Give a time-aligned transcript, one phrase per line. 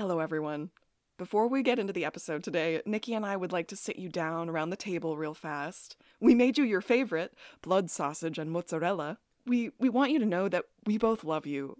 [0.00, 0.70] Hello, everyone.
[1.18, 4.08] Before we get into the episode today, Nikki and I would like to sit you
[4.08, 5.94] down around the table real fast.
[6.20, 9.18] We made you your favorite, blood sausage and mozzarella.
[9.44, 11.76] We we want you to know that we both love you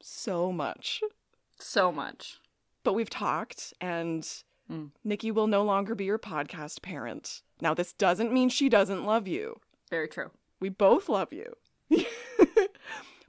[0.00, 1.02] so much.
[1.58, 2.38] So much.
[2.84, 4.22] But we've talked and
[4.70, 4.90] mm.
[5.02, 7.42] Nikki will no longer be your podcast parent.
[7.60, 9.58] Now this doesn't mean she doesn't love you.
[9.90, 10.30] Very true.
[10.60, 11.56] We both love you.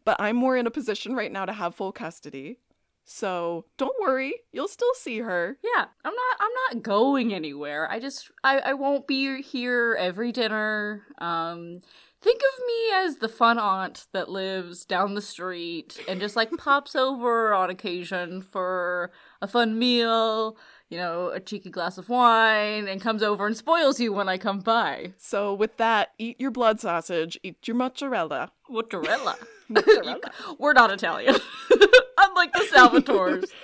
[0.05, 2.59] but I'm more in a position right now to have full custody.
[3.05, 5.57] So don't worry, you'll still see her.
[5.63, 7.89] Yeah, I'm not I'm not going anywhere.
[7.89, 11.03] I just I, I won't be here every dinner.
[11.19, 11.81] Um
[12.21, 16.49] think of me as the fun aunt that lives down the street and just like
[16.57, 20.57] pops over on occasion for a fun meal,
[20.89, 24.39] you know, a cheeky glass of wine and comes over and spoils you when I
[24.39, 25.13] come by.
[25.17, 28.51] So with that, eat your blood sausage, eat your mozzarella.
[28.67, 29.37] Mozzarella.
[30.59, 31.35] We're not Italian.
[32.17, 33.49] Unlike the Salvatores.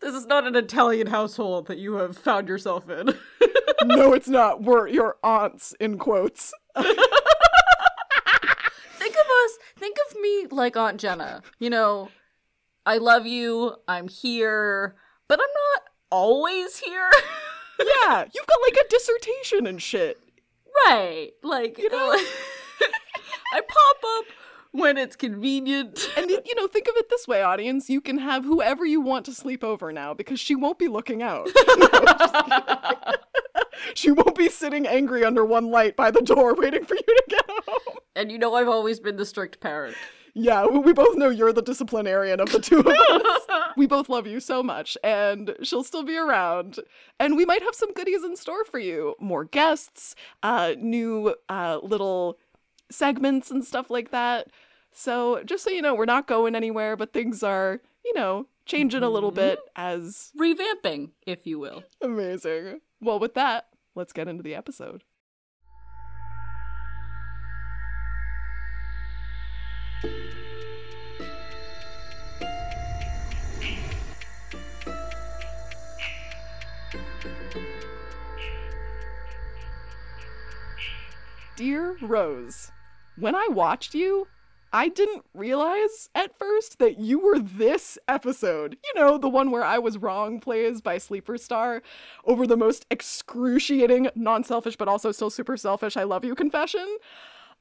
[0.00, 3.12] This is not an Italian household that you have found yourself in.
[3.84, 4.62] no, it's not.
[4.62, 6.52] We're your aunts in quotes.
[6.76, 7.02] think of
[9.44, 11.42] us, think of me like Aunt Jenna.
[11.58, 12.10] You know,
[12.86, 14.94] I love you, I'm here,
[15.26, 17.10] but I'm not always here.
[17.80, 20.20] Yeah, you've got like a dissertation and shit.
[20.86, 21.30] right.
[21.42, 22.16] Like, You know?
[23.52, 24.24] I pop up
[24.72, 26.08] when it's convenient.
[26.16, 27.88] And you know, think of it this way, audience.
[27.88, 31.22] You can have whoever you want to sleep over now because she won't be looking
[31.22, 31.48] out.
[33.94, 37.24] she won't be sitting angry under one light by the door waiting for you to
[37.28, 37.96] get home.
[38.16, 39.96] and you know I've always been the strict parent.
[40.34, 43.42] Yeah, we we both know you're the disciplinarian of the two of us.
[43.76, 46.78] we both love you so much, and she'll still be around.
[47.18, 51.80] And we might have some goodies in store for you more guests, uh, new uh,
[51.82, 52.38] little
[52.90, 54.48] segments and stuff like that.
[54.90, 59.02] So, just so you know, we're not going anywhere, but things are, you know, changing
[59.02, 60.04] a little bit mm-hmm.
[60.04, 61.82] as Revamping, if you will.
[62.00, 62.80] amazing.
[63.00, 65.02] Well, with that, let's get into the episode.
[81.56, 82.70] Dear Rose,
[83.18, 84.26] when I watched you,
[84.72, 88.76] I didn't realize at first that you were this episode.
[88.84, 91.80] You know, the one where I was wrong plays by Sleeperstar
[92.24, 96.98] over the most excruciating, non selfish, but also still super selfish I love you confession.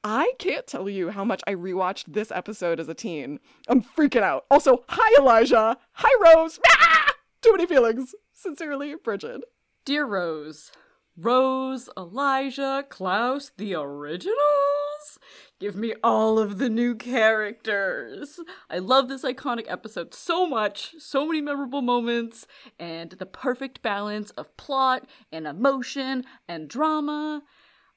[0.04, 3.40] I can't tell you how much I rewatched this episode as a teen.
[3.68, 4.46] I'm freaking out.
[4.52, 5.78] Also, hi Elijah.
[5.94, 6.60] Hi Rose.
[6.70, 7.14] Ah!
[7.42, 8.16] Too many feelings.
[8.34, 9.42] Sincerely, Brigid.
[9.86, 10.72] Dear Rose,
[11.16, 15.18] Rose, Elijah, Klaus, the originals?
[15.60, 18.40] Give me all of the new characters.
[18.70, 22.46] I love this iconic episode so much, so many memorable moments,
[22.78, 27.42] and the perfect balance of plot and emotion and drama.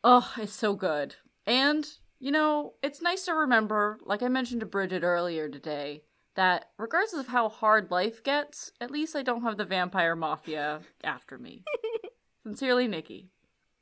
[0.03, 1.17] Oh, it's so good.
[1.47, 1.87] And,
[2.19, 6.05] you know, it's nice to remember, like I mentioned to Brigid earlier today,
[6.37, 10.81] that regardless of how hard life gets, at least I don't have the vampire mafia
[11.05, 11.65] after me.
[12.43, 13.29] Sincerely, Nikki.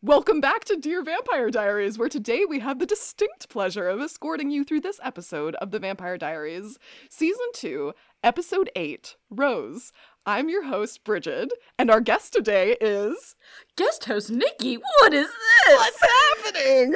[0.00, 4.48] Welcome back to Dear Vampire Diaries, where today we have the distinct pleasure of escorting
[4.48, 6.78] you through this episode of The Vampire Diaries,
[7.10, 7.92] Season 2,
[8.22, 9.90] Episode 8, Rose.
[10.24, 11.50] I'm your host, Brigid,
[11.80, 13.34] and our guest today is.
[13.74, 15.74] Guest host Nikki, what is this?
[15.76, 16.00] What's
[16.44, 16.94] happening?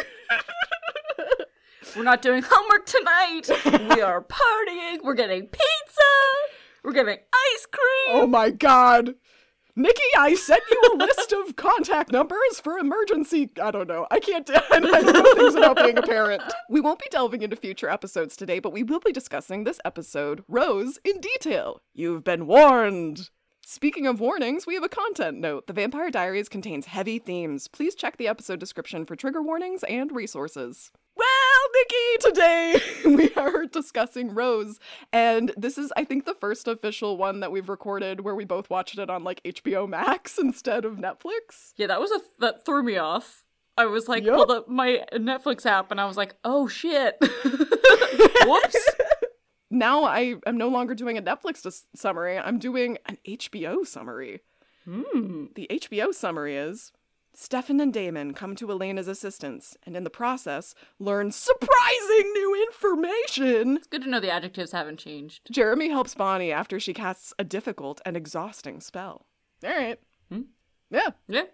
[1.96, 3.50] We're not doing homework tonight.
[3.96, 5.02] we are partying.
[5.02, 6.02] We're getting pizza.
[6.84, 8.22] We're getting ice cream.
[8.22, 9.16] Oh my god.
[9.74, 13.50] Nikki, I sent you a list of contact numbers for emergency.
[13.62, 14.06] I don't know.
[14.10, 14.48] I can't.
[14.70, 16.42] I don't know things about being a parent.
[16.68, 20.44] We won't be delving into future episodes today, but we will be discussing this episode,
[20.46, 21.80] Rose, in detail.
[21.94, 23.30] You've been warned.
[23.64, 25.66] Speaking of warnings, we have a content note.
[25.68, 27.68] The Vampire Diaries contains heavy themes.
[27.68, 30.90] Please check the episode description for trigger warnings and resources.
[31.16, 31.28] Well,
[31.74, 34.78] Nikki, today we are discussing Rose,
[35.12, 38.68] and this is, I think, the first official one that we've recorded where we both
[38.70, 41.72] watched it on like HBO Max instead of Netflix.
[41.76, 43.44] Yeah, that was a that threw me off.
[43.78, 44.36] I was like, Yup.
[44.36, 47.16] pulled up my Netflix app and I was like, oh shit.
[48.44, 48.88] Whoops.
[49.70, 54.40] Now I am no longer doing a Netflix dis- summary, I'm doing an HBO summary.
[54.84, 55.46] Hmm.
[55.54, 56.92] The HBO summary is
[57.34, 63.76] Stefan and Damon come to Elena's assistance, and in the process, learn surprising new information.
[63.78, 65.48] It's good to know the adjectives haven't changed.
[65.50, 69.26] Jeremy helps Bonnie after she casts a difficult and exhausting spell.
[69.64, 69.98] All right.
[70.30, 70.42] Hmm.
[70.90, 71.10] Yeah.
[71.26, 71.44] Yeah.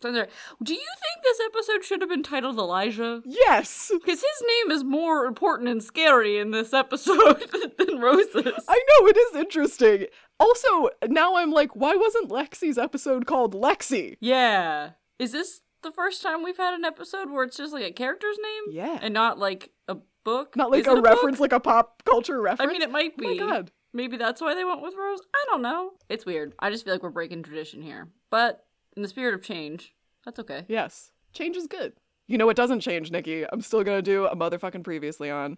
[0.00, 0.30] Sounds right.
[0.62, 3.20] Do you think this episode should have been titled Elijah?
[3.24, 3.90] Yes!
[3.92, 7.44] Because his name is more important and scary in this episode
[7.78, 8.64] than Rose's.
[8.68, 10.06] I know, it is interesting.
[10.38, 14.16] Also, now I'm like, why wasn't Lexi's episode called Lexi?
[14.20, 14.90] Yeah.
[15.18, 18.36] Is this the first time we've had an episode where it's just like a character's
[18.42, 18.76] name?
[18.76, 18.98] Yeah.
[19.00, 20.56] And not like a book?
[20.56, 21.04] Not like Is a, it book?
[21.04, 22.68] reference, like a pop culture reference?
[22.68, 23.26] I mean, it might be.
[23.40, 23.70] Oh my god.
[23.92, 25.20] Maybe that's why they went with Rose.
[25.34, 25.92] I don't know.
[26.08, 26.52] It's weird.
[26.58, 28.08] I just feel like we're breaking tradition here.
[28.30, 28.66] But
[28.96, 29.94] in the spirit of change,
[30.24, 30.64] that's okay.
[30.68, 31.10] Yes.
[31.32, 31.94] Change is good.
[32.26, 33.44] You know what doesn't change, Nikki?
[33.50, 35.56] I'm still gonna do a motherfucking previously on.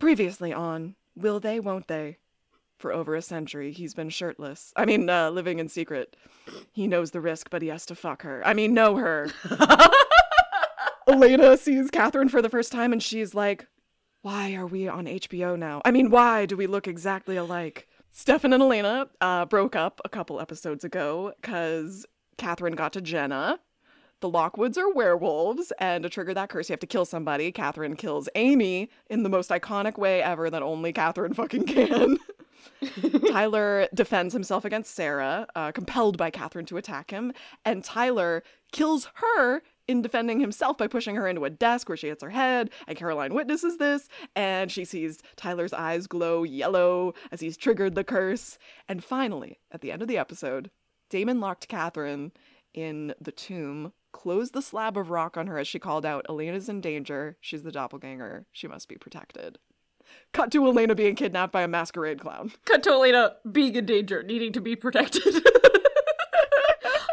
[0.00, 2.18] Previously on, will they, won't they?
[2.78, 4.72] For over a century, he's been shirtless.
[4.76, 6.16] I mean, uh, living in secret.
[6.72, 8.40] He knows the risk, but he has to fuck her.
[8.46, 9.30] I mean, know her.
[11.08, 13.66] Elena sees Katherine for the first time and she's like,
[14.22, 15.82] Why are we on HBO now?
[15.84, 17.88] I mean, why do we look exactly alike?
[18.12, 23.58] Stefan and Elena uh, broke up a couple episodes ago because Katherine got to Jenna.
[24.20, 27.52] The Lockwoods are werewolves, and to trigger that curse, you have to kill somebody.
[27.52, 32.18] Katherine kills Amy in the most iconic way ever that only Katherine fucking can.
[33.30, 37.32] Tyler defends himself against Sarah, uh, compelled by Katherine to attack him,
[37.64, 38.42] and Tyler
[38.72, 42.30] kills her in defending himself by pushing her into a desk where she hits her
[42.30, 47.94] head, and Caroline witnesses this, and she sees Tyler's eyes glow yellow as he's triggered
[47.94, 48.58] the curse.
[48.88, 50.70] And finally, at the end of the episode,
[51.08, 52.32] Damon locked Katherine
[52.74, 56.68] in the tomb, closed the slab of rock on her as she called out, Elena's
[56.68, 59.58] in danger, she's the doppelganger, she must be protected.
[60.32, 62.52] Cut to Elena being kidnapped by a masquerade clown.
[62.64, 65.22] Cut to Elena being in danger, needing to be protected.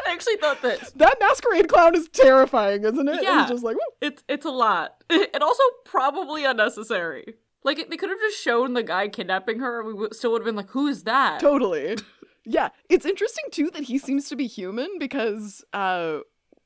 [0.06, 3.22] I actually thought that That masquerade clown is terrifying, isn't it?
[3.22, 3.42] Yeah.
[3.42, 3.82] It's just like, woo.
[4.00, 7.34] it's it's a lot, and also probably unnecessary.
[7.64, 10.32] Like it, they could have just shown the guy kidnapping her, and we would, still
[10.32, 11.96] would have been like, "Who is that?" totally.
[12.44, 16.18] Yeah, it's interesting too that he seems to be human because uh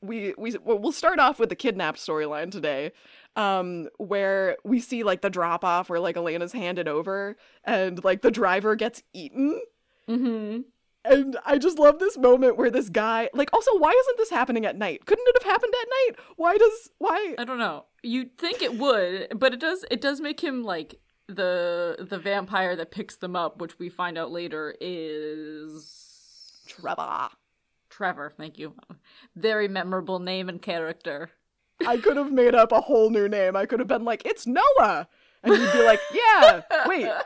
[0.02, 2.92] we we well, we'll start off with the kidnapped storyline today.
[3.36, 8.22] Um where we see like the drop off where like Elena's handed over and like
[8.22, 9.60] the driver gets eaten
[10.08, 10.62] Mm-hmm.
[11.04, 14.66] and I just love this moment where this guy like also why isn't this happening
[14.66, 15.06] at night?
[15.06, 16.24] Couldn't it have happened at night?
[16.36, 17.84] Why does why I don't know.
[18.02, 19.84] You'd think it would, but it does.
[19.90, 20.96] It does make him like
[21.28, 27.28] the the vampire that picks them up, which we find out later is Trevor.
[27.88, 28.32] Trevor.
[28.36, 28.74] Thank you.
[29.36, 31.30] Very memorable name and character.
[31.86, 33.56] I could have made up a whole new name.
[33.56, 35.08] I could have been like, it's Noah.
[35.42, 37.08] And you'd be like, yeah, wait.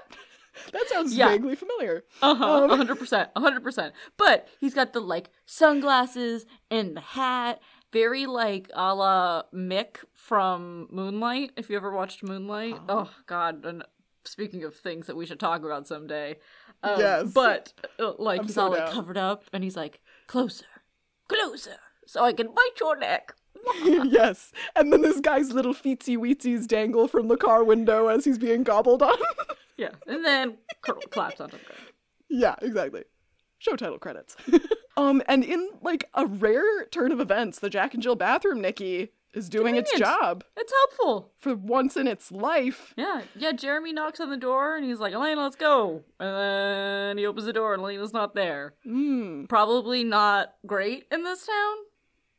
[0.72, 1.30] That sounds Yeah.
[1.30, 2.04] vaguely familiar.
[2.22, 2.62] Uh huh.
[2.64, 3.28] Um, hundred percent.
[3.36, 3.92] hundred percent.
[4.16, 7.60] But he's got the like sunglasses and the hat,
[7.92, 11.50] very like a la Mick from Moonlight.
[11.56, 13.08] If you ever watched Moonlight, Oh.
[13.08, 13.64] oh, God.
[13.64, 13.82] And
[14.24, 16.36] speaking of things that we should talk about someday,
[16.84, 17.32] um, Yes.
[17.32, 20.66] But uh, like I'm he's so all like covered up, and he's like closer,
[21.28, 23.34] closer, so I can bite your neck.
[23.84, 24.52] yes.
[24.76, 28.62] And then this guy's little feetsy weetsies dangle from the car window as he's being
[28.62, 29.16] gobbled on.
[29.76, 31.80] Yeah, and then cr- claps onto the ground.
[32.30, 33.02] yeah, exactly.
[33.58, 34.36] Show title credits.
[34.96, 39.10] um, and in like a rare turn of events, the Jack and Jill bathroom Nikki
[39.32, 41.32] is doing its job It's helpful.
[41.40, 42.94] for once in its life.
[42.96, 43.50] Yeah, yeah.
[43.50, 47.44] Jeremy knocks on the door and he's like, "Elena, let's go." And then he opens
[47.46, 48.74] the door and Elena's not there.
[48.86, 51.48] Mm, Probably not great in this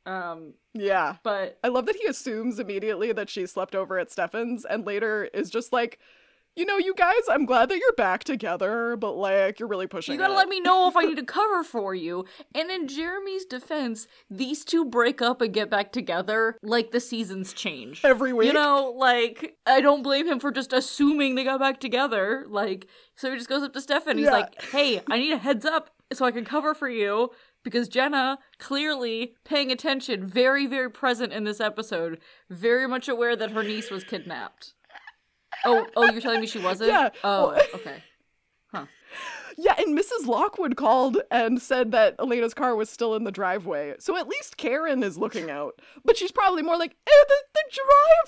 [0.05, 0.23] town.
[0.23, 1.15] Um, yeah.
[1.23, 5.29] but I love that he assumes immediately that she slept over at Stefan's and later
[5.33, 5.97] is just like,
[6.57, 10.13] you know, you guys, I'm glad that you're back together, but like, you're really pushing
[10.13, 10.37] you gotta it.
[10.37, 12.23] let me know if I need to cover for you.
[12.53, 17.51] And in Jeremy's defense, these two break up and get back together like the seasons
[17.51, 18.05] change.
[18.05, 18.47] every week.
[18.47, 22.45] You know, like I don't blame him for just assuming they got back together.
[22.47, 24.17] Like, so he just goes up to Stefan.
[24.17, 24.31] He's Yeah.
[24.31, 27.31] like, "Hey, I need a heads up so I can cover for you."
[27.65, 32.19] Because Jenna, clearly paying attention, very, very present in this episode,
[32.49, 34.75] very much aware that her niece was kidnapped.
[35.65, 36.91] Oh, oh, you're telling me she wasn't?
[36.91, 37.09] Yeah.
[37.23, 38.03] Oh, Well- okay.
[38.71, 38.85] Huh.
[39.57, 40.27] Yeah, and Mrs.
[40.27, 43.95] Lockwood called and said that Elena's car was still in the driveway.
[43.99, 45.81] So at least Karen is looking out.
[46.03, 47.79] But she's probably more like, oh, the, the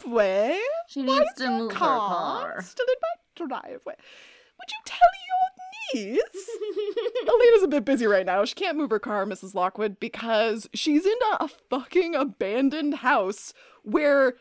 [0.06, 0.58] driveway?
[0.88, 2.62] She needs to move her car car.
[2.64, 3.96] still in my driveway?
[3.98, 6.50] Would you tell your niece?
[7.28, 8.46] Elena's a bit busy right now.
[8.46, 9.54] She can't move her car, Mrs.
[9.54, 13.54] Lockwood, because she's in a fucking abandoned house
[13.84, 14.36] where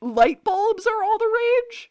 [0.00, 1.90] light bulbs are all the rage.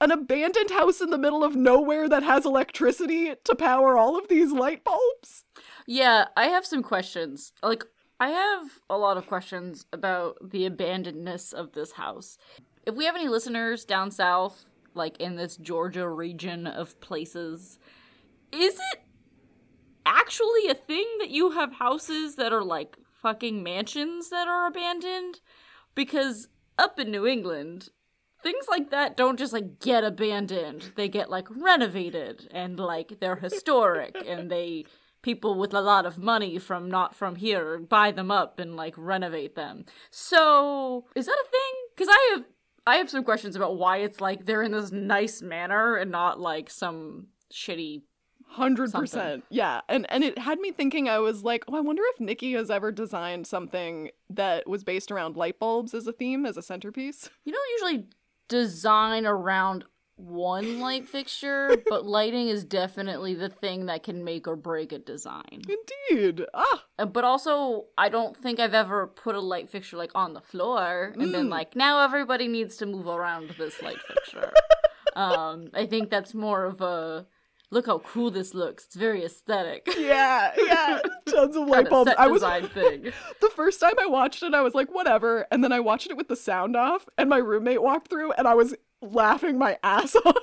[0.00, 4.28] An abandoned house in the middle of nowhere that has electricity to power all of
[4.28, 5.44] these light bulbs.
[5.86, 7.52] Yeah, I have some questions.
[7.62, 7.84] Like,
[8.18, 12.38] I have a lot of questions about the abandonedness of this house.
[12.84, 17.78] If we have any listeners down south, like in this Georgia region of places,
[18.52, 19.02] is it
[20.04, 25.40] actually a thing that you have houses that are like fucking mansions that are abandoned
[25.94, 27.88] because up in New England,
[28.42, 30.92] things like that don't just like get abandoned.
[30.96, 34.84] They get like renovated and like they're historic and they
[35.22, 38.94] people with a lot of money from not from here buy them up and like
[38.96, 39.84] renovate them.
[40.10, 41.74] So, is that a thing?
[41.96, 42.44] Cuz I have
[42.84, 46.40] I have some questions about why it's like they're in this nice manor and not
[46.40, 48.02] like some shitty
[48.52, 51.08] Hundred percent, yeah, and and it had me thinking.
[51.08, 55.10] I was like, oh, I wonder if Nikki has ever designed something that was based
[55.10, 57.30] around light bulbs as a theme, as a centerpiece.
[57.44, 58.06] You don't usually
[58.48, 59.84] design around
[60.16, 64.98] one light fixture, but lighting is definitely the thing that can make or break a
[64.98, 65.62] design.
[66.10, 70.34] Indeed, ah, But also, I don't think I've ever put a light fixture like on
[70.34, 71.50] the floor and been Mm.
[71.50, 74.52] like, now everybody needs to move around this light fixture.
[75.16, 77.26] um, I think that's more of a
[77.72, 78.84] look how cool this looks.
[78.84, 79.88] It's very aesthetic.
[79.98, 82.10] yeah, yeah, tons of light bulbs.
[82.10, 83.04] set I was thing.
[83.40, 86.16] the first time I watched it, I was like, whatever, and then I watched it
[86.16, 90.14] with the sound off, and my roommate walked through, and I was laughing my ass
[90.14, 90.36] off,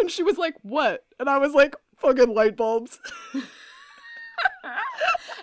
[0.00, 1.04] and she was like, what?
[1.20, 2.98] And I was like, fucking light bulbs.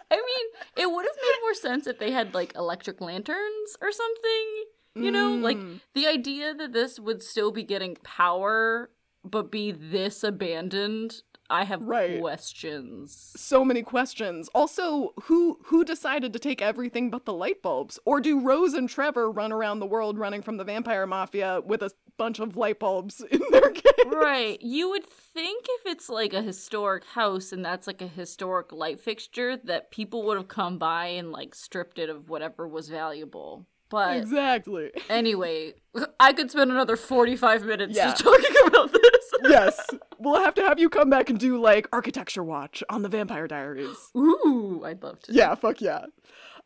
[0.09, 3.91] I mean, it would have made more sense if they had like electric lanterns or
[3.91, 4.47] something.
[4.93, 5.79] You know, like Mm.
[5.93, 8.89] the idea that this would still be getting power
[9.23, 12.19] but be this abandoned, I have Right.
[12.21, 13.33] questions.
[13.35, 14.49] so many questions.
[14.55, 17.99] Also, who who decided to take everything but the light bulbs?
[18.05, 21.81] Or do Rose and Trevor run around the world running from the vampire mafia with
[21.83, 23.95] a bunch of light bulbs in their kit?
[24.07, 24.61] Right.
[24.61, 28.99] You would think if it's like a historic house and that's like a historic light
[29.01, 33.65] fixture that people would have come by and like stripped it of whatever was valuable.
[33.91, 34.89] But Exactly.
[35.09, 35.73] anyway,
[36.19, 38.05] I could spend another 45 minutes Yeah.
[38.11, 39.31] just talking about this.
[39.43, 39.87] yes.
[40.17, 43.47] We'll have to have you come back and do like architecture watch on the Vampire
[43.47, 43.97] Diaries.
[44.17, 45.33] Ooh, I'd love to.
[45.33, 46.05] Yeah, fuck yeah.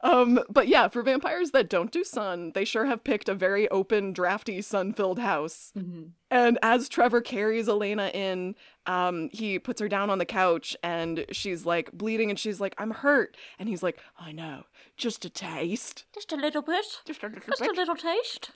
[0.01, 3.67] Um, but yeah, for vampires that don't do sun, they sure have picked a very
[3.69, 5.71] open, drafty, sun-filled house.
[5.75, 6.09] Mhm.
[6.29, 8.55] And as Trevor carries Elena in,
[8.87, 12.75] um, he puts her down on the couch and she's like bleeding and she's like,
[12.77, 13.35] I'm hurt.
[13.59, 14.63] And he's like, I know,
[14.97, 16.05] just a taste.
[16.13, 16.85] Just a little bit.
[17.05, 18.51] Just a little Just a little taste.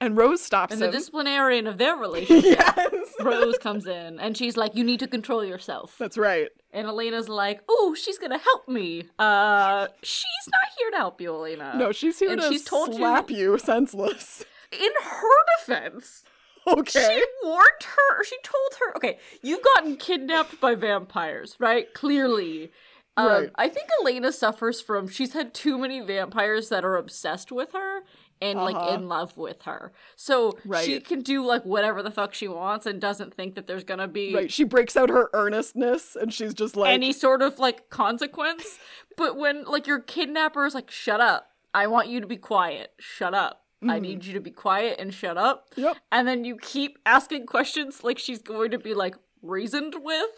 [0.00, 3.12] And Rose stops And the disciplinarian of their relationship, yes.
[3.20, 5.96] Rose, comes in and she's like, You need to control yourself.
[5.98, 6.48] That's right.
[6.72, 9.04] And Elena's like, Oh, she's gonna help me.
[9.18, 11.74] Uh, she's not here to help you, Elena.
[11.76, 14.44] No, she's here and to she's told you- slap you senseless.
[14.72, 15.28] In her
[15.60, 16.24] defense,
[16.78, 17.18] Okay.
[17.18, 18.24] She warned her.
[18.24, 21.92] She told her, okay, you've gotten kidnapped by vampires, right?
[21.94, 22.70] Clearly.
[23.16, 23.50] Um, Right.
[23.56, 28.00] I think Elena suffers from, she's had too many vampires that are obsessed with her
[28.40, 28.72] and Uh-huh.
[28.72, 29.92] like in love with her.
[30.16, 33.84] So she can do like whatever the fuck she wants and doesn't think that there's
[33.84, 34.50] gonna be Right.
[34.50, 38.78] She breaks out her earnestness and she's just like, any sort of like consequence.
[39.16, 41.50] but when like your kidnapper is like, shut up.
[41.72, 42.92] I want you to be quiet.
[42.98, 43.63] Shut up.
[43.88, 44.02] I Mhm.
[44.02, 45.68] need you to be quiet and shut up.
[45.76, 45.96] Yep.
[46.12, 50.30] And then you keep asking questions like she's going to be like reasoned with.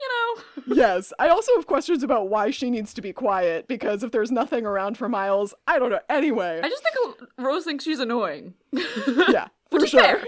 [0.00, 0.76] You know.
[0.76, 1.12] yes.
[1.18, 4.64] I also have questions about why she needs to be quiet because if there's nothing
[4.64, 5.98] around for miles, I don't know.
[6.08, 8.54] Anyway, I just think Rose thinks she's annoying.
[8.72, 10.00] yeah, for sure.
[10.00, 10.24] fair.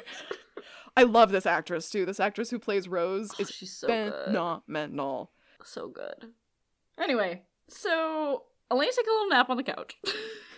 [0.97, 2.05] I love this actress too.
[2.05, 4.13] This actress who plays Rose Oh, is she's so good.
[4.25, 5.31] phenomenal.
[5.65, 6.33] So good.
[6.99, 9.99] Anyway, so Elena takes a little nap on the couch.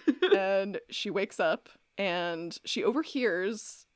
[0.37, 1.69] and she wakes up
[1.99, 3.87] and she overhears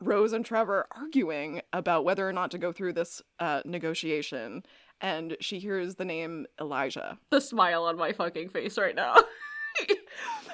[0.00, 4.62] Rose and Trevor arguing about whether or not to go through this uh, negotiation.
[5.02, 7.18] And she hears the name Elijah.
[7.30, 9.14] the smile on my fucking face right now.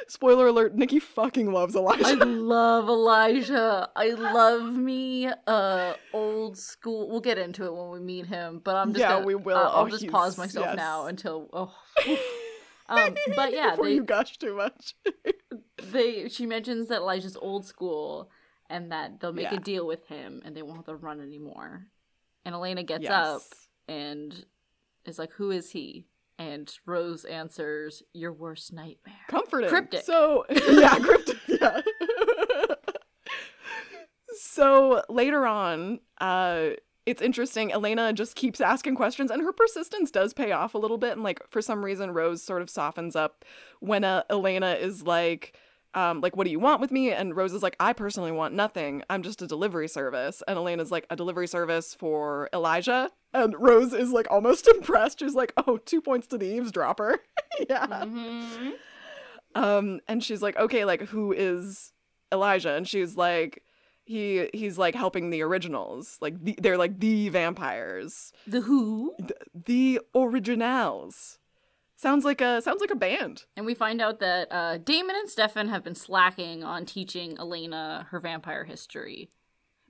[0.08, 2.06] Spoiler alert: Nikki fucking loves Elijah.
[2.06, 3.88] I love Elijah.
[3.96, 7.08] I love me uh old school.
[7.10, 9.56] We'll get into it when we meet him, but I'm just Yeah, gonna, we will.
[9.56, 10.76] uh, I'll Oh, just pause myself yes.
[10.76, 11.74] now until oh.
[12.88, 14.94] Um, but yeah, Before they, you gush too much.
[15.92, 18.30] they she mentions that Elijah's old school
[18.68, 19.56] and that they'll make Yeah.
[19.56, 21.86] a deal with him and they won't have to run anymore.
[22.44, 23.12] And Elena gets yes.
[23.12, 23.42] up
[23.88, 24.44] and
[25.04, 26.06] is like, "Who is he?"
[26.38, 29.68] And Rose answers, "Your worst nightmare." comforting.
[29.68, 30.04] Cryptic.
[30.04, 31.38] So yeah, cryptic.
[31.48, 31.80] Yeah.
[34.38, 36.70] so later on, uh,
[37.06, 37.72] it's interesting.
[37.72, 41.12] Elena just keeps asking questions, and her persistence does pay off a little bit.
[41.12, 43.44] And like for some reason, Rose sort of softens up
[43.80, 45.56] when uh, Elena is like.
[45.94, 47.10] Um, like, what do you want with me?
[47.10, 49.02] And Rose is like, I personally want nothing.
[49.08, 50.42] I'm just a delivery service.
[50.46, 53.08] And Elena's like, a delivery service for Elijah.
[53.32, 55.20] And Rose is like almost impressed.
[55.20, 57.18] She's like, oh, two points to the eavesdropper.
[57.70, 57.86] yeah.
[57.86, 58.72] Mhm.
[59.54, 61.92] Um, and she's like, okay, like who is
[62.30, 62.72] Elijah?
[62.74, 63.62] And she's like,
[64.06, 69.14] he he's like helping the originals, like the, they're like the vampires, The Who?
[69.18, 69.32] Th-
[69.66, 71.38] the originals.
[71.98, 73.44] Sounds like a sounds like a band.
[73.56, 78.06] And we find out that uh, Damon and Stefan have been slacking on teaching Elena
[78.10, 79.30] her vampire history.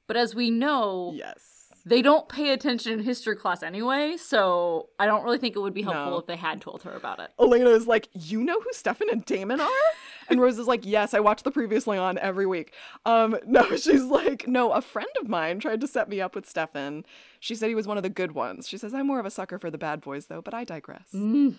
[0.07, 1.56] But as we know, Yes.
[1.89, 5.73] They don't pay attention in history class anyway, so I don't really think it would
[5.73, 6.19] be helpful No.
[6.19, 7.31] if they had told her about it.
[7.41, 9.71] Elena is like, "You know who Stefan and Damon are?"
[10.29, 12.73] And Rose is like, "Yes, I watch the previously on every week."
[13.05, 16.49] Um, no, she's like, "No, a friend of mine tried to set me up with
[16.49, 17.05] Stefan.
[17.39, 18.67] She said he was one of the good ones.
[18.69, 21.07] She says I'm more of a sucker for the bad boys though, but I digress."
[21.15, 21.55] Mm.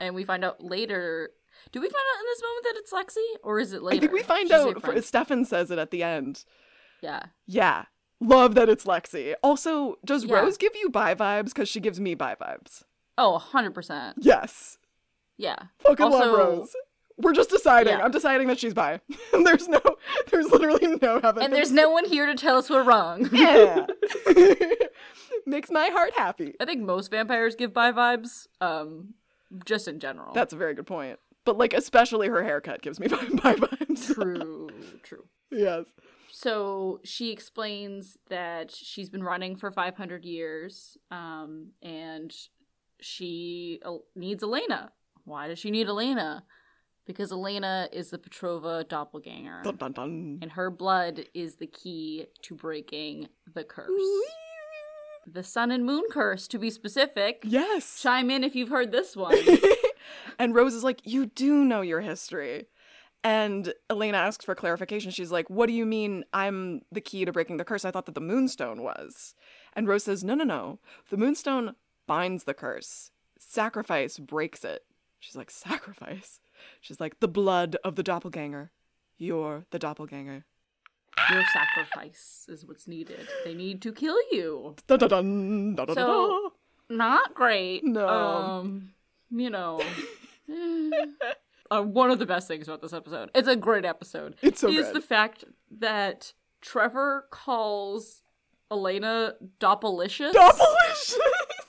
[0.00, 1.30] and we find out later.
[1.72, 3.96] Do we find out in this moment that it's Lexi, or is it later?
[3.96, 4.82] I think we find She say out.
[4.82, 5.00] For.
[5.02, 6.44] Stefan says it at the end.
[7.00, 7.22] yeah.
[7.46, 7.86] Yeah,
[8.20, 9.34] love that it's Lexi.
[9.42, 10.36] Also, does Yeah.
[10.40, 11.46] Rose give you bi vibes?
[11.46, 12.82] Because she gives me bi vibes.
[13.16, 14.14] Oh, 100%.
[14.18, 14.78] Yes,
[15.36, 15.56] Yeah.
[15.80, 16.76] fucking Also- love Rose.
[17.20, 17.94] We're just deciding.
[17.98, 18.04] Yeah.
[18.04, 19.00] I'm deciding that she's bi.
[19.32, 19.80] there's no,
[20.30, 21.44] there's literally no evidence.
[21.46, 23.28] And there's no one here to tell us we're wrong.
[23.32, 23.86] yeah.
[25.46, 26.54] Makes my heart happy.
[26.60, 29.14] I think most vampires give bi vibes, um,
[29.64, 30.32] just in general.
[30.32, 31.18] That's a very good point.
[31.44, 34.14] But like, especially her haircut gives me bi bi vibes.
[34.14, 34.68] true.
[35.02, 35.24] True.
[35.50, 35.86] yes.
[36.40, 42.32] So she explains that she's been running for 500 years, um, and
[43.00, 44.92] she uh, needs Elena.
[45.24, 46.44] Why does she need Elena?
[47.06, 50.38] Because Elena is the Petrova doppelganger, Dun dun dun.
[50.40, 53.88] and her blood is the key to breaking the curse.
[55.26, 57.42] The sun and moon curse, to be specific.
[57.42, 58.00] Yes.
[58.00, 59.36] Chime in if you've heard this one.
[60.38, 62.68] and Rose is like, You do know your history.
[63.24, 65.10] And Elena asks for clarification.
[65.10, 67.84] She's like, What do you mean I'm the key to breaking the curse?
[67.84, 69.34] I thought that the moonstone was.
[69.74, 70.78] And Rose says, No, no, no.
[71.10, 71.74] The moonstone
[72.06, 74.84] binds the curse, sacrifice breaks it.
[75.18, 76.40] She's like, Sacrifice?
[76.80, 78.70] She's like, The blood of the doppelganger.
[79.18, 80.44] You're the doppelganger.
[81.32, 83.26] Your sacrifice is what's needed.
[83.44, 84.76] They need to kill you.
[84.86, 85.96] Dun dun dun dun dun dun.
[85.96, 86.52] So-
[86.88, 87.84] Not great.
[87.84, 88.08] No.
[88.08, 88.92] Um,
[89.30, 89.82] you know.
[91.70, 93.30] uh, one of the best things about this episode.
[93.34, 94.36] It's a great episode.
[94.42, 94.96] It's so is good.
[94.96, 95.44] the fact
[95.78, 98.22] that Trevor calls
[98.70, 100.32] Elena Doppelicious.
[100.32, 101.18] Doppelicious!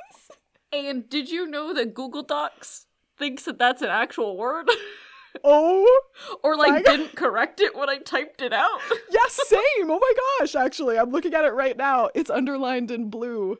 [0.74, 2.88] and did you know that Google Docs
[3.18, 4.70] thinks that that's an actual word?
[5.44, 6.02] oh,
[6.44, 8.80] or like didn't correct it when I typed it out?
[9.10, 9.90] yes, same.
[9.90, 12.10] Oh my gosh, actually, I'm looking at it right now.
[12.16, 13.58] It's underlined in blue.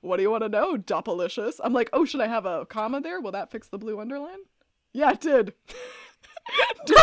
[0.00, 1.60] what do you want to know, Doppelicious?
[1.62, 3.20] I'm like, oh, should I have a comma there?
[3.20, 4.38] Will that fix the blue underline?
[4.96, 5.52] Yeah, it did.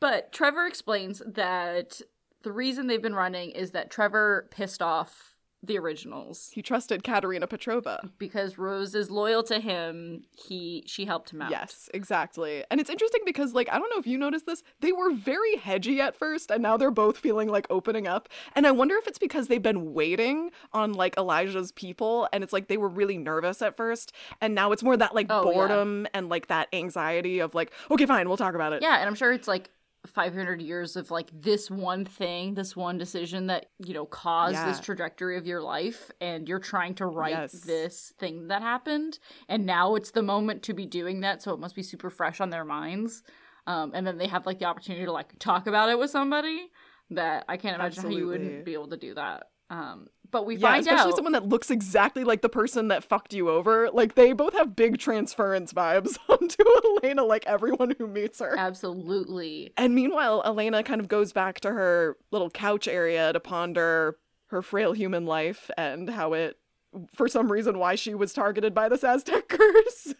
[0.00, 2.02] But Trevor explains that
[2.42, 5.33] the reason they've been running is that Trevor pissed off
[5.66, 8.10] the originals he trusted Katerina Petrova.
[8.18, 10.24] because Rose is loyal to him.
[10.30, 11.50] He she helped him out.
[11.50, 12.64] Yes, exactly.
[12.70, 15.56] And it's interesting because, like, I don't know if you noticed this, they were very
[15.56, 18.28] hedgy at first, and now they're both feeling like opening up.
[18.54, 22.52] And I wonder if it's because they've been waiting on, like, Elijah's people, and it's
[22.52, 25.54] like they were really nervous at first, and now it's more that, like, Oh, yeah.
[25.54, 28.82] boredom and, like, that anxiety of, like, okay, fine, we'll talk about it.
[28.82, 29.70] Yeah, and I'm sure it's like
[30.06, 34.66] 500 years of like this one thing, this one decision that, you know, caused Yeah.
[34.66, 37.52] this trajectory of your life and you're trying to right Yes.
[37.52, 41.60] this thing that happened and now it's the moment to be doing that, so it
[41.60, 43.22] must be super fresh on their minds.
[43.66, 46.70] Um, and then they have like the opportunity to like talk about it with somebody
[47.10, 49.44] that I can't imagine how you wouldn't be able to do that.
[49.70, 53.02] Um, but we Yeah, find especially out someone that looks exactly like the person that
[53.04, 53.88] fucked you over.
[53.90, 56.62] Like, they both have big transference vibes onto
[57.02, 58.54] Elena, like everyone who meets her.
[58.58, 64.18] absolutely And meanwhile, Elena kind of goes back to her little couch area to ponder
[64.48, 66.58] her frail human life and how it,
[67.14, 70.14] for some reason, why she was targeted by this Aztec curse.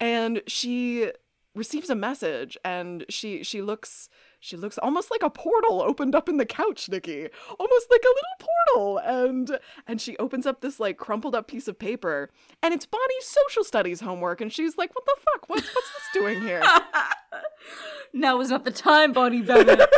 [0.00, 1.10] and she
[1.54, 4.08] receives a message and she she looks
[4.44, 7.28] she looks almost like a portal opened up in the couch nikki
[7.58, 11.66] almost like a little portal and and she opens up this like crumpled up piece
[11.66, 12.30] of paper
[12.62, 16.22] and it's bonnie's social studies homework and she's like what the fuck what's what's this
[16.22, 16.62] doing here
[18.12, 19.80] now is not the time, Bonnie Bennett.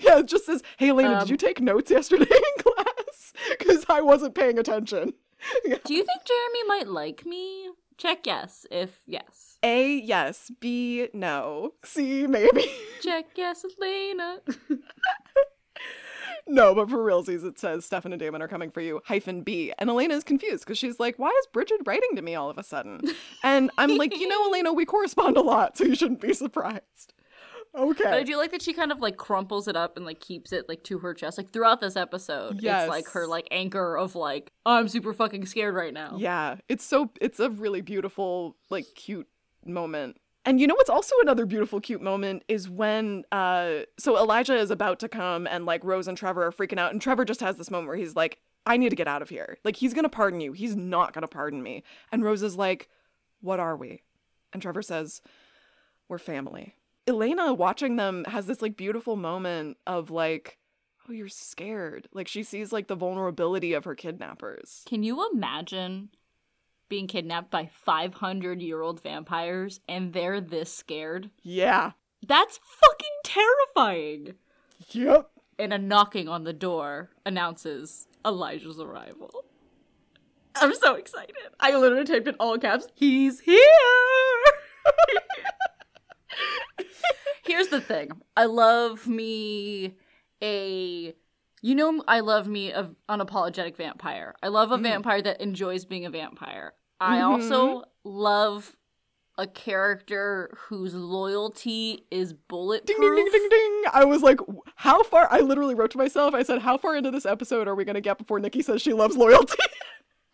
[0.00, 3.32] yeah, it just says, "Hey, Lena, Um, did you take notes yesterday in class?
[3.58, 5.12] Because I wasn't paying attention."
[5.84, 7.68] Do you think Jeremy might like me?
[8.00, 9.58] Check yes if yes.
[9.62, 10.50] A, yes.
[10.58, 11.74] B, no.
[11.84, 12.64] C, maybe.
[13.02, 14.38] Check yes, Elena.
[16.48, 19.02] no, but for realsies, it says Stefan and Damon are coming for you.
[19.04, 22.34] Hyphen B, and Elena is confused because she's like, "Why is Brigid writing to me
[22.34, 23.02] all of a sudden?"
[23.44, 27.12] And I'm like, "You know, Elena, we correspond a lot, so you shouldn't be surprised."
[27.72, 30.52] But I do like that she kind of like crumples it up and like keeps
[30.52, 31.38] it like to her chest.
[31.38, 32.82] Like throughout this episode, Yes.
[32.82, 36.16] it's like her like anchor of like I'm super fucking scared right now.
[36.18, 39.28] Yeah, it's so it's a really beautiful, like cute
[39.64, 40.16] moment.
[40.44, 44.70] And you know what's also another beautiful cute moment is when uh so Elijah is
[44.70, 47.56] about to come and like Rose and Trevor are freaking out and Trevor just has
[47.56, 49.58] this moment where he's like, I need to get out of here.
[49.64, 50.52] Like, he's going to pardon you.
[50.52, 51.82] He's not going to pardon me.
[52.12, 52.88] And Rose is like,
[53.40, 54.02] What are we?
[54.52, 55.22] And Trevor says,
[56.08, 56.74] We're family.
[57.10, 60.58] Elena, watching them, has this like beautiful moment of like,
[61.08, 62.08] Oh, you're scared.
[62.12, 64.82] Like, she sees like the vulnerability of her kidnappers.
[64.86, 66.10] Can you imagine
[66.88, 71.30] being kidnapped by 500 year old vampires and they're this scared?
[71.42, 71.92] Yeah.
[72.26, 74.34] That's fucking terrifying.
[74.90, 75.30] Yep.
[75.58, 79.44] And a knocking on the door announces Elijah's arrival.
[80.56, 81.34] I'm so excited.
[81.58, 83.56] I literally typed in all caps, he's here!
[87.44, 88.10] Here's the thing.
[88.36, 89.94] I love me
[90.42, 91.14] a
[91.62, 94.34] you know I love me a unapologetic vampire.
[94.42, 94.82] I love a Mm.
[94.82, 96.72] vampire that enjoys being a vampire.
[97.00, 97.26] I Mhm.
[97.30, 98.76] also love
[99.38, 102.98] a character whose loyalty is bulletproof.
[102.98, 103.84] Ding, ding, ding, ding, ding.
[103.92, 104.38] I was like,
[104.76, 105.28] how far?
[105.30, 107.94] I literally wrote to myself, I said, how far into this episode are we going
[107.94, 109.56] to get before Nikki says she loves loyalty?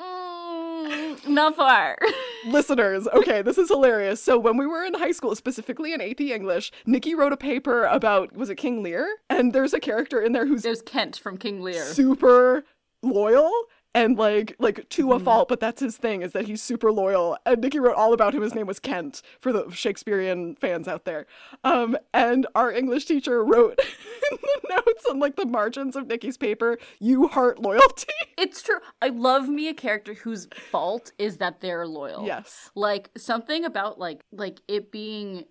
[0.01, 1.97] Mm, not far.
[2.47, 4.23] Listeners, okay, this is hilarious.
[4.23, 7.85] So when we were in high school, specifically in AP English, Nikki wrote a paper
[7.85, 9.09] about, was it King Lear?
[9.29, 11.83] And there's a character in there who's There's Kent from King Lear.
[11.85, 12.65] super
[13.03, 13.53] loyal
[13.97, 15.25] and like like to a Mhm.
[15.25, 18.35] fault but that's his thing is that he's super loyal and nikki wrote all about
[18.35, 21.27] him his name was kent for the shakespearean fans out there
[21.65, 23.79] um and our english teacher wrote
[24.31, 28.07] in the notes on like the margins of nikki's paper you heart loyalty
[28.39, 28.81] It's true.
[29.01, 32.27] I love me a character whose fault is that they're loyal.
[32.27, 35.45] yes Like something about like like it being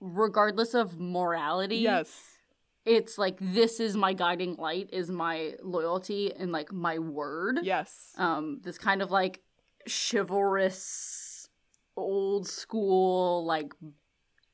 [0.00, 1.76] regardless of morality.
[1.78, 2.31] yes
[2.84, 7.60] It's like this is my guiding light is my loyalty and like my word.
[7.62, 9.40] yes Um this kind of like
[9.88, 11.48] chivalrous
[11.96, 13.72] old school like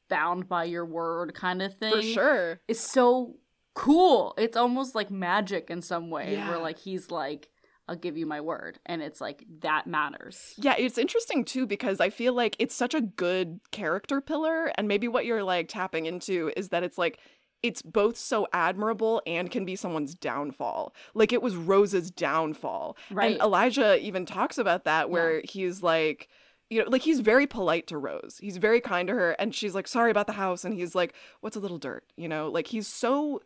[0.09, 1.93] bound by your word kind of thing.
[1.93, 3.37] for sure It's so
[3.75, 4.35] cool.
[4.39, 6.49] It's almost like magic in some way Yeah.
[6.49, 7.49] where like he's like
[7.87, 10.53] I'll give you my word and it's like that matters.
[10.59, 14.89] Yeah, it's interesting too because I feel like it's such a good character pillar and
[14.89, 17.19] maybe what you're like tapping into is that it's like
[17.63, 20.95] it's both so admirable and can be someone's downfall.
[21.15, 22.97] Like it was Rose's downfall.
[23.11, 23.33] Right.
[23.33, 26.29] And Elijah even talks about that where he's like
[26.71, 28.37] you know, like he's very polite to Rose.
[28.43, 31.15] He's very kind to her and she's like sorry about the house and he's like
[31.41, 32.49] what's a little dirt, you know?
[32.51, 33.41] Like he's so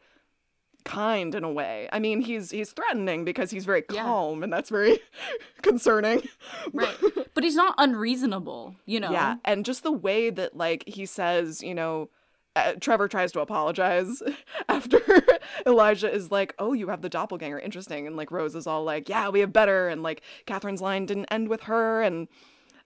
[0.84, 1.88] kind in a way.
[1.92, 4.02] I mean, he's he's threatening because he's very Yeah.
[4.02, 4.98] calm and that's very
[5.62, 6.22] concerning.
[6.72, 6.96] Right.
[7.34, 9.10] but he's not unreasonable, you know.
[9.12, 12.08] Yeah, and just the way that like he says, you know,
[12.54, 14.22] uh, Trevor tries to apologize
[14.68, 15.00] after
[15.66, 19.08] Elijah is like, "Oh, you have the doppelganger, interesting," and like Rose is all like,
[19.08, 22.28] "Yeah, we have better," and like Katherine's line didn't end with her, and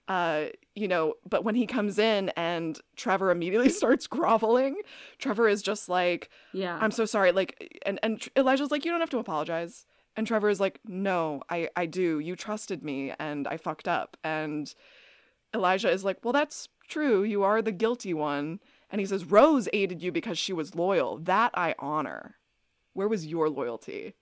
[0.07, 4.77] uh, you know, but when he comes in and Trevor immediately starts groveling,
[5.17, 6.77] Trevor is just like, Yeah.
[6.79, 7.31] I'm so sorry.
[7.31, 9.85] Like, and and Elijah's like, you don't have to apologize.
[10.15, 12.19] And Trevor is like, no, I I do.
[12.19, 14.17] You trusted me, and I fucked up.
[14.23, 14.73] And
[15.53, 17.23] Elijah is like, well, that's true.
[17.23, 18.59] You are the guilty one.
[18.89, 21.17] And he says, Rose aided you because she was loyal.
[21.17, 22.35] That I honor.
[22.93, 24.13] Where was your loyalty?